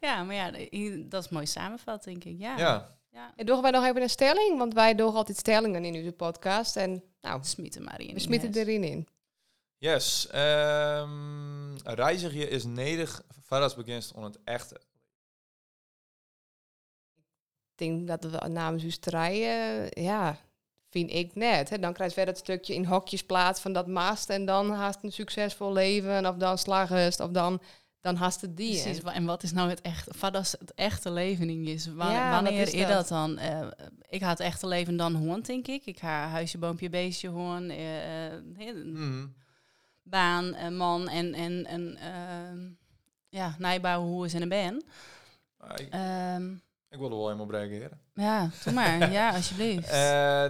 Ja, 0.00 0.22
maar 0.22 0.34
ja, 0.34 0.50
dat 1.08 1.24
is 1.24 1.28
mooi 1.28 1.46
samenvat, 1.46 2.04
denk 2.04 2.24
ik. 2.24 2.38
Ja. 2.38 2.58
Ja. 2.58 2.98
ja. 3.10 3.32
En 3.36 3.46
doen 3.46 3.62
wij 3.62 3.70
nog 3.70 3.84
even 3.84 4.02
een 4.02 4.10
stelling? 4.10 4.58
Want 4.58 4.74
wij 4.74 4.94
doen 4.94 5.14
altijd 5.14 5.38
stellingen 5.38 5.84
in 5.84 5.94
onze 5.94 6.12
podcast. 6.12 6.76
En 6.76 7.02
nou, 7.20 7.40
Smieten 7.44 7.84
maar 7.84 8.00
in. 8.00 8.14
we 8.14 8.20
smitten 8.20 8.48
Ines. 8.48 8.60
erin 8.60 8.84
in. 8.84 9.08
Yes. 9.78 10.26
ehm 10.30 11.76
reiziger 11.84 12.50
is 12.50 12.64
nedig 12.64 13.22
varas 13.42 13.74
beginst 13.74 14.12
on 14.12 14.22
het 14.24 14.38
echte. 14.44 14.74
Ik 17.76 17.86
denk 17.86 18.06
dat 18.08 18.24
we 18.24 18.48
namens 18.48 18.82
u 18.84 18.90
strijden, 18.90 19.88
ja, 20.02 20.38
vind 20.90 21.10
ik 21.10 21.34
net. 21.34 21.68
Hè. 21.70 21.78
Dan 21.78 21.92
krijg 21.92 22.10
je 22.10 22.16
weer 22.16 22.26
dat 22.26 22.38
stukje 22.38 22.74
in 22.74 22.84
hokjes 22.84 23.24
plaats 23.24 23.60
van 23.60 23.72
dat 23.72 23.86
mast. 23.86 24.30
En 24.30 24.44
dan 24.44 24.70
haast 24.70 24.98
een 25.02 25.12
succesvol 25.12 25.72
leven. 25.72 26.26
Of 26.26 26.36
dan 26.36 26.58
slagest. 26.58 27.20
Of 27.20 27.30
dan, 27.30 27.60
dan 28.00 28.16
haast 28.16 28.40
het 28.40 28.56
die. 28.56 28.80
Precies, 28.80 28.98
En- 28.98 29.04
wa- 29.04 29.12
en 29.14 29.24
wat 29.24 29.42
is 29.42 29.52
nou 29.52 29.68
het 29.68 29.80
echte, 29.80 30.10
wat 30.20 30.34
als 30.36 30.52
het 30.58 30.74
echte 30.74 31.10
leven 31.10 31.50
in 31.50 31.66
is? 31.66 31.86
Wa- 31.86 32.12
Ja, 32.12 32.30
wanneer 32.42 32.62
is 32.62 32.72
is 32.72 32.80
dat? 32.80 32.90
dat 32.90 33.08
dan? 33.08 33.38
Eh, 33.38 33.66
ik 34.08 34.20
ga 34.22 34.28
het 34.28 34.40
echte 34.40 34.66
leven 34.66 34.96
dan 34.96 35.14
hoorn, 35.14 35.42
denk 35.42 35.66
ik. 35.66 35.86
Ik 35.86 35.98
ga 35.98 36.28
huisje, 36.28 36.58
boompje, 36.58 36.90
beestje 36.90 37.28
hoorn, 37.28 37.66
Mhm. 37.66 39.26
Baan, 40.08 40.54
een 40.54 40.76
man 40.76 41.08
en, 41.08 41.34
en, 41.34 41.66
en 41.66 41.96
ehm, 41.96 42.68
ja, 43.28 43.54
nijbouwen, 43.58 44.08
hoe 44.08 44.24
is 44.24 44.34
en 44.34 44.42
een 44.42 44.48
ben. 44.48 44.84
Ik, 45.76 45.88
Ehm, 45.90 46.52
ik 46.90 46.98
wilde 46.98 47.14
wel 47.14 47.28
helemaal 47.28 47.50
reageren. 47.50 48.00
ja, 48.14 48.50
doe 48.64 48.72
maar. 48.72 49.10
ja, 49.18 49.34
alsjeblieft. 49.34 49.88
Eh, 49.88 49.98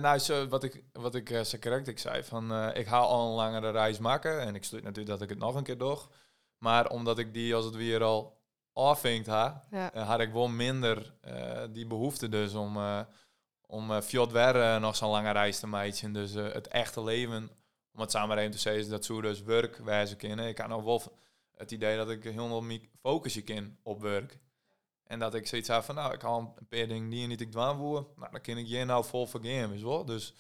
nou, 0.01 0.19
zo, 0.19 0.49
wat 0.49 0.65
ik, 0.65 0.85
wat 0.93 1.15
ik 1.15 1.31
uh, 1.31 1.41
zo 1.41 1.59
correct 1.59 1.89
ik 1.89 1.99
zei, 1.99 2.25
van 2.25 2.53
eh, 2.53 2.69
ik 2.75 2.87
ga 2.87 2.99
al 2.99 3.29
een 3.29 3.35
langere 3.35 3.71
reis 3.71 3.99
maken 3.99 4.41
en 4.41 4.55
ik 4.55 4.65
sluit 4.65 4.85
natuurlijk 4.85 5.11
dat 5.11 5.23
ik 5.23 5.29
het 5.29 5.39
nog 5.39 5.55
een 5.55 5.63
keer 5.63 5.79
doe. 5.79 5.99
Maar 6.59 6.89
omdat 6.89 7.19
ik 7.19 7.35
die 7.35 7.55
als 7.55 7.65
het 7.65 7.75
weer 7.75 8.03
al 8.03 8.39
afvinkt 8.73 9.27
ha, 9.27 9.65
ja. 9.71 9.91
had 9.95 10.21
ik 10.21 10.33
wel 10.33 10.49
minder 10.49 11.15
eh, 11.21 11.63
die 11.71 11.87
behoefte 11.87 12.29
dus 12.29 12.55
om, 12.55 12.77
eh 12.77 13.01
om 13.67 13.91
uh, 13.91 14.01
fjord 14.01 14.33
weer 14.33 14.81
nog 14.81 14.97
zo'n 14.97 15.11
lange 15.11 15.31
reis 15.31 15.59
te 15.59 15.67
maken. 15.67 16.13
Dus 16.13 16.33
het 16.33 16.69
echte 16.69 17.05
leven, 17.05 17.51
om 17.99 18.05
het 18.05 18.13
samen 18.13 18.39
even 18.39 18.51
te 18.51 18.59
zeggen, 18.59 18.83
is 18.83 18.89
dat 18.89 19.05
zo 19.05 19.21
dus 19.21 19.43
werk 19.43 19.77
wijzen 19.77 20.17
kunnen. 20.17 20.49
Ik 20.49 20.59
had 20.59 20.69
nog 20.69 20.85
wel 20.85 21.03
het 21.55 21.71
idee 21.71 21.97
dat 21.97 22.11
ik 22.11 22.25
helemaal 22.25 22.63
me 22.63 22.81
focussen 23.01 23.45
kan 23.45 23.77
op 23.83 24.01
werk. 24.01 24.39
En 25.05 25.19
dat 25.19 25.35
ik 25.35 25.47
zoiets 25.47 25.69
had 25.69 25.85
van, 25.85 25.95
nou, 25.95 26.15
ik 26.15 26.23
haal 26.23 26.55
een 26.59 26.67
paar 26.67 26.89
dingen 26.89 27.11
die 27.11 27.27
niet 27.27 27.41
ik 27.41 27.51
dwaan 27.51 27.77
voer. 27.77 28.07
Nou, 28.17 28.31
dan 28.31 28.41
kan 28.41 28.57
ik 28.57 28.67
je 28.67 28.85
nou 28.85 29.05
vol 29.05 29.27
vergeen, 29.27 29.73
is 29.73 29.83
wel. 29.83 30.05
Dus 30.05 30.35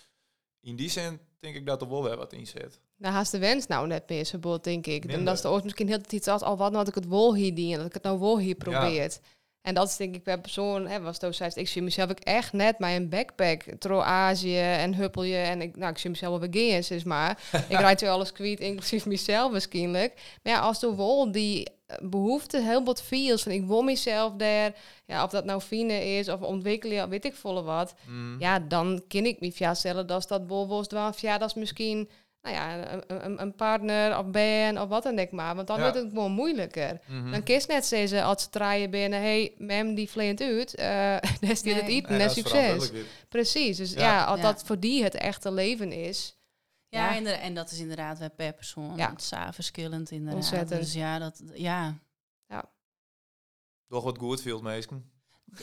in 0.60 0.76
die 0.76 0.90
zin 0.90 1.20
denk 1.38 1.54
ik 1.54 1.66
dat 1.66 1.82
er 1.82 1.88
wel 1.88 2.02
weer 2.02 2.16
wat 2.16 2.32
in 2.32 2.46
zit. 2.46 2.80
Daar 2.96 3.12
haast 3.12 3.30
de 3.30 3.38
wens 3.38 3.66
nou 3.66 3.86
net 3.86 4.08
meer 4.08 4.24
zo 4.24 4.58
denk 4.60 4.86
ik. 4.86 5.04
En 5.04 5.24
dat 5.24 5.34
is 5.34 5.40
de 5.40 5.48
oorzaak 5.48 5.64
misschien 5.64 5.88
heel 5.88 6.00
iets 6.08 6.28
als 6.28 6.42
al 6.42 6.56
wat 6.56 6.72
nou 6.72 6.76
had 6.76 6.88
ik 6.88 6.94
het 6.94 7.06
wol 7.06 7.34
hier 7.34 7.54
dien, 7.54 7.76
dat 7.76 7.86
ik 7.86 7.92
het 7.92 8.02
nou 8.02 8.18
wol 8.18 8.38
hier 8.38 8.54
probeert. 8.54 9.20
En 9.68 9.74
dat 9.74 9.88
is 9.88 9.96
denk 9.96 10.14
ik 10.14 10.22
per 10.22 10.40
persoon, 10.40 10.86
hè, 10.86 11.00
was 11.00 11.20
het 11.20 11.36
zei, 11.36 11.50
ik 11.54 11.68
zie 11.68 11.82
mezelf 11.82 12.10
ook 12.10 12.18
echt 12.18 12.52
net 12.52 12.78
met 12.78 12.90
een 12.90 13.08
backpack 13.08 13.80
door 13.80 14.02
Azië 14.02 14.58
en 14.58 14.94
huppelje 14.94 15.36
en 15.36 15.62
ik, 15.62 15.76
nou, 15.76 15.90
ik 15.90 15.98
zie 15.98 16.10
mezelf 16.10 16.40
wel 16.40 16.50
weer 16.50 16.90
is 16.90 17.04
maar. 17.04 17.42
ik 17.68 17.78
rijd 17.78 18.00
weer 18.00 18.10
alles 18.10 18.32
kwijt, 18.32 18.60
inclusief 18.60 19.06
mezelf 19.06 19.50
waarschijnlijk. 19.50 20.12
Maar 20.42 20.52
ja, 20.52 20.60
als 20.60 20.80
de 20.80 20.94
wol 20.94 21.32
die 21.32 21.68
behoefte 22.02 22.60
heel 22.60 22.84
wat 22.84 23.02
feels. 23.02 23.42
Van 23.42 23.52
ik 23.52 23.66
wil 23.66 23.82
mezelf 23.82 24.32
daar. 24.32 24.74
Ja, 25.06 25.24
of 25.24 25.30
dat 25.30 25.44
nou 25.44 25.60
fine 25.60 26.04
is 26.04 26.28
of 26.28 26.40
ontwikkelen, 26.40 27.08
weet 27.08 27.24
ik 27.24 27.34
volle 27.34 27.62
wat. 27.62 27.94
Mm. 28.06 28.36
Ja, 28.38 28.58
dan 28.58 29.02
ken 29.08 29.26
ik 29.26 29.40
me 29.40 29.52
ja 29.54 29.74
stellen 29.74 30.06
dat 30.06 30.28
dat 30.28 30.46
bolwos 30.46 30.88
dwaan. 30.88 31.12
Ja, 31.16 31.38
dat 31.38 31.48
is 31.48 31.54
misschien 31.54 32.08
nou 32.42 32.54
ja, 32.54 32.92
een, 32.92 33.24
een, 33.24 33.40
een 33.42 33.54
partner 33.54 34.18
of 34.18 34.26
ben 34.26 34.78
of 34.82 34.88
wat 34.88 35.02
dan 35.02 35.18
ik 35.18 35.30
maar. 35.30 35.54
Want 35.54 35.66
dan 35.66 35.76
Ja. 35.76 35.82
wordt 35.82 35.96
het 35.98 36.08
gewoon 36.08 36.32
moeilijker. 36.32 37.00
Mhm. 37.06 37.30
Dan 37.30 37.42
kies 37.42 37.66
net 37.66 37.86
zeggen 37.86 38.22
als 38.22 38.42
ze 38.42 38.48
draaien 38.50 38.90
binnen. 38.90 39.20
hey, 39.20 39.54
mem 39.58 39.94
die 39.94 40.10
vleent 40.10 40.40
uit. 40.40 40.74
eh 40.74 40.84
daar 41.40 41.50
is 41.50 41.62
die 41.62 41.74
het 41.74 41.86
Nee. 41.86 41.96
eten. 41.96 42.12
Nee, 42.12 42.20
en 42.20 42.30
succes. 42.30 42.90
Precies. 43.28 43.76
Dus 43.76 43.92
Ja. 43.92 44.00
ja, 44.00 44.24
als 44.24 44.40
Ja. 44.40 44.46
dat 44.52 44.62
voor 44.64 44.78
die 44.80 45.02
het 45.02 45.14
echte 45.14 45.52
leven 45.52 45.92
is. 45.92 46.36
Ja, 46.88 47.14
Ja. 47.14 47.38
en 47.40 47.54
dat 47.54 47.70
is 47.70 47.78
inderdaad 47.80 48.18
bij 48.18 48.30
per 48.30 48.52
persoon 48.52 48.96
Ja. 48.96 49.14
ja. 49.30 49.52
verschillend 49.52 50.10
inderdaad. 50.10 50.34
Ontzettend. 50.34 50.80
Dus 50.80 50.92
ja, 50.92 51.18
dat, 51.18 51.42
ja. 51.54 51.98
Toch 53.88 54.04
wat 54.04 54.18
goed 54.18 54.42
viel, 54.42 54.60
meesken. 54.60 55.10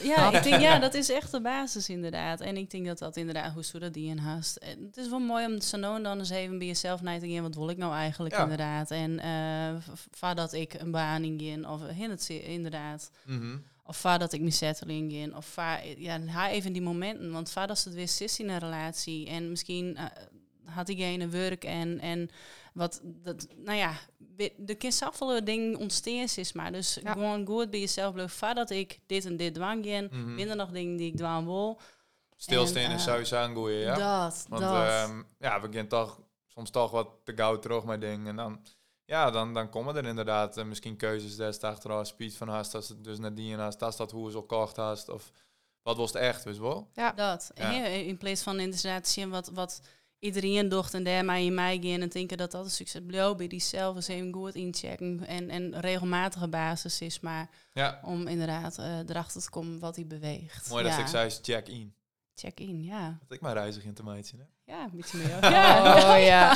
Ja, 0.02 0.32
ik 0.32 0.42
denk, 0.42 0.60
ja, 0.60 0.78
dat 0.86 0.94
is 0.94 1.10
echt 1.10 1.30
de 1.30 1.40
basis 1.40 1.88
inderdaad. 1.88 2.40
En 2.40 2.56
ik 2.56 2.70
denk 2.70 2.86
dat 2.86 2.98
dat 2.98 3.16
inderdaad, 3.16 3.52
hoe 3.52 3.64
zo 3.64 3.78
dat 3.78 3.94
die 3.94 4.08
in 4.08 4.18
haast. 4.18 4.64
Het 4.64 4.96
is 4.96 5.08
wel 5.08 5.18
mooi 5.18 5.46
om 5.46 5.60
zo 5.60 5.76
nou 5.76 6.02
dan 6.02 6.18
eens 6.18 6.30
even 6.30 6.58
bij 6.58 6.66
jezelf 6.66 7.00
na 7.02 7.18
te 7.18 7.28
gaan. 7.28 7.42
Wat 7.42 7.54
wil 7.54 7.68
ik 7.70 7.76
nou 7.76 7.94
eigenlijk 7.94 8.34
Ja. 8.34 8.42
inderdaad? 8.42 8.90
En 8.90 9.18
eh 9.18 9.74
vaar 10.10 10.34
dat 10.34 10.52
ik 10.52 10.74
een 10.74 10.90
baan 10.90 11.24
in 11.24 11.68
of 11.68 11.80
hin 11.88 12.10
het 12.10 12.22
zi- 12.22 12.42
inderdaad. 12.44 13.10
Mhm. 13.26 13.56
Of 13.84 13.96
vaar 13.96 14.18
dat 14.18 14.32
ik 14.32 14.40
me 14.40 14.50
settling 14.50 15.12
in. 15.12 15.36
Of 15.36 15.46
vaar, 15.46 15.86
ja, 15.98 16.26
ha 16.26 16.50
even 16.50 16.72
die 16.72 16.82
momenten. 16.82 17.32
Want 17.32 17.50
vaar 17.50 17.66
dat 17.66 17.84
het 17.84 17.94
weer 17.94 18.08
zit 18.08 18.38
in 18.38 18.48
een 18.48 18.58
relatie. 18.58 19.28
En 19.28 19.50
misschien 19.50 19.96
eh, 19.96 20.04
had 20.64 20.86
diegene 20.86 21.28
werk 21.28 21.64
en, 21.64 22.00
en 22.00 22.28
wat, 22.74 23.00
dat, 23.04 23.46
nou 23.64 23.78
ja, 23.78 23.92
de 24.56 24.74
kindsafvolle 24.74 25.42
ding 25.42 25.76
ontsteens 25.76 26.38
is 26.38 26.52
maar. 26.52 26.72
Dus 26.72 26.98
Ja. 27.02 27.12
gewoon 27.12 27.46
goed 27.46 27.70
bij 27.70 27.80
jezelf 27.80 28.12
blijven. 28.12 28.36
Vaar 28.36 28.54
dat 28.54 28.70
ik 28.70 28.98
dit 29.06 29.24
en 29.24 29.36
dit 29.36 29.54
dwang 29.54 29.84
in. 29.84 30.08
Mhm. 30.12 30.34
Minder 30.34 30.56
nog 30.56 30.70
dingen 30.70 30.96
die 30.96 31.10
ik 31.10 31.16
dwang 31.16 31.44
wil. 31.46 31.80
Stilstaan 32.36 32.82
En, 32.82 32.90
is 32.90 33.02
sowieso 33.02 33.42
een 33.44 33.54
goeie, 33.54 33.78
ja. 33.78 33.94
Dat, 33.94 34.46
Want 34.48 34.62
dat. 34.62 34.86
ehm, 34.88 35.22
ja, 35.38 35.60
we 35.60 35.72
gaan 35.72 35.86
toch 35.86 36.20
soms 36.46 36.70
toch 36.70 36.90
wat 36.90 37.08
te 37.24 37.32
gauw 37.36 37.58
terug 37.58 37.84
met 37.84 38.00
dingen. 38.00 38.26
En 38.26 38.36
dan, 38.36 38.60
ja, 39.04 39.30
dan, 39.30 39.54
dan 39.54 39.70
komen 39.70 39.96
er 39.96 40.04
inderdaad 40.06 40.56
eh, 40.56 40.64
misschien 40.64 40.96
keuzes 40.96 41.36
des 41.36 41.60
achteraf 41.60 42.06
speed 42.06 42.36
van 42.36 42.48
haast. 42.48 42.74
Als 42.74 42.88
het 42.88 43.04
dus 43.04 43.18
net 43.18 43.36
die 43.36 43.52
en 43.52 43.58
haast, 43.58 43.82
als 43.82 43.96
dat 43.96 44.10
hoe 44.10 44.30
ze 44.30 44.36
al 44.36 44.42
kocht 44.42 44.76
haast. 44.76 45.08
Of 45.08 45.30
wat 45.82 45.96
was 45.96 46.12
het 46.12 46.22
echt, 46.22 46.44
je 46.44 46.60
wel? 46.60 46.90
dat. 47.14 47.50
Ja. 47.54 47.70
In- 47.72 48.06
in 48.06 48.16
plaats 48.16 48.42
van 48.42 48.60
inderdaad 48.60 49.08
zien 49.08 49.30
wat, 49.30 49.48
wat 49.54 49.80
iedereen 50.18 50.68
docht 50.68 50.94
en 50.94 51.04
daar 51.04 51.24
maar 51.24 51.40
in 51.40 51.54
mij 51.54 51.78
gaan 51.82 52.00
en 52.00 52.08
denken 52.08 52.36
dat 52.36 52.50
dat 52.50 52.64
een 52.64 52.70
succes. 52.70 53.06
Bij 53.36 53.46
die 53.48 53.60
zelf 53.60 53.96
eens 53.96 54.08
even 54.08 54.32
goed 54.32 54.54
inchecken. 54.54 55.26
En, 55.26 55.50
en 55.50 55.80
regelmatige 55.80 56.48
basis 56.48 57.00
is 57.00 57.20
maar 57.20 57.48
Ja, 57.72 58.00
om 58.04 58.26
inderdaad 58.26 58.78
eh, 58.78 58.98
erachter 59.08 59.42
te 59.42 59.50
komen 59.50 59.78
wat 59.78 59.96
hij 59.96 60.06
beweegt. 60.06 60.68
mooi 60.70 60.82
dat 60.84 60.92
ja. 60.92 60.98
ik 60.98 61.06
zei, 61.06 61.26
is 61.26 61.38
check 61.42 61.68
in. 61.68 61.94
Check 62.34 62.60
in, 62.60 62.82
ja. 62.84 63.18
Dat 63.20 63.36
ik 63.36 63.40
mijn 63.40 63.54
reizig 63.54 63.84
in 63.84 63.94
te 63.94 64.02
meidje, 64.02 64.36
hè? 64.36 64.72
Ja, 64.72 64.82
een 64.84 64.90
beetje 64.94 65.18
meer. 65.18 65.50
ja. 65.50 65.96
Oh 65.96 66.24
ja. 66.32 66.48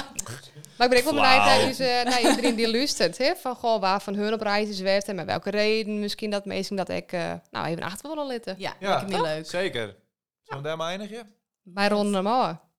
Maar 0.77 0.93
ik 0.93 0.93
ben 0.93 0.99
ook 0.99 1.05
wel 1.05 1.23
benieuwd 1.59 1.77
Flauw. 1.77 1.89
naar, 1.89 2.05
naar 2.05 2.21
iedereen 2.21 2.55
die 2.55 2.71
luistert. 2.71 3.19
Hè? 3.19 3.35
Van 3.37 3.55
goh, 3.57 3.81
waar 3.81 4.01
van 4.03 4.15
hun 4.15 4.33
op 4.33 4.41
reis 4.41 4.69
is 4.69 4.77
geweest 4.77 5.09
en 5.09 5.15
met 5.15 5.27
welke 5.27 5.51
reden. 5.51 6.01
Misschien 6.01 6.31
dat 6.31 6.45
mensen 6.45 6.77
dat 6.77 6.89
ik 6.89 7.13
eh, 7.13 7.33
nou 7.51 7.67
even 7.67 7.83
achter 7.83 8.09
willen 8.09 8.27
letten. 8.27 8.55
Ja, 8.59 8.75
Ja, 8.81 8.89
lijkt 8.89 9.11
me 9.11 9.17
toch? 9.17 9.27
leuk. 9.27 9.47
Zeker. 9.47 9.97
Zullen 10.43 10.63
we 10.63 10.69
daar 10.69 10.77
maar 10.77 10.89
eindigen? 10.89 11.35
Bij 11.63 11.89
Ron 11.89 12.11
normaal. 12.11 12.70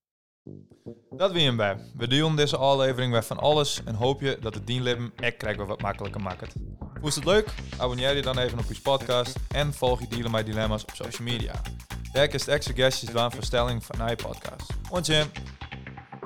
Dat 1.10 1.32
wie 1.32 1.46
hem 1.46 1.58
bij. 1.58 1.78
We 1.96 2.08
doen 2.08 2.36
deze 2.36 2.58
aflevering 2.58 3.12
bij 3.12 3.24
van 3.24 3.38
alles 3.38 3.84
en 3.84 3.96
hoop 3.96 4.22
je 4.22 4.38
dat 4.42 4.54
het 4.54 4.68
dienlibben 4.68 5.12
echt 5.16 5.38
krijgen 5.38 5.68
wat 5.68 5.82
makkelijker 5.82 6.22
maakt. 6.22 6.54
Vond 7.02 7.16
het 7.16 7.26
leuk? 7.26 7.54
Abonneer 7.78 8.16
je 8.16 8.22
dan 8.22 8.38
even 8.38 8.60
op 8.60 8.66
je 8.66 8.82
podcast 8.82 9.36
en 9.48 9.74
volg 9.74 10.00
je 10.00 10.08
Dealen 10.08 10.32
My 10.32 10.44
Dilemma's 10.44 10.84
op 10.84 10.92
social 10.94 11.28
media. 11.28 11.62
Daar 12.12 12.34
is 12.34 12.48
extra 12.48 12.74
guestjes 12.74 13.12
dan 13.12 13.32
voor 13.32 13.44
stelling 13.44 13.86
van 13.86 14.08
je 14.08 14.16
podcast. 14.16 14.74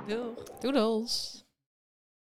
Doeg. 0.08 0.44
Doedels. 0.60 1.45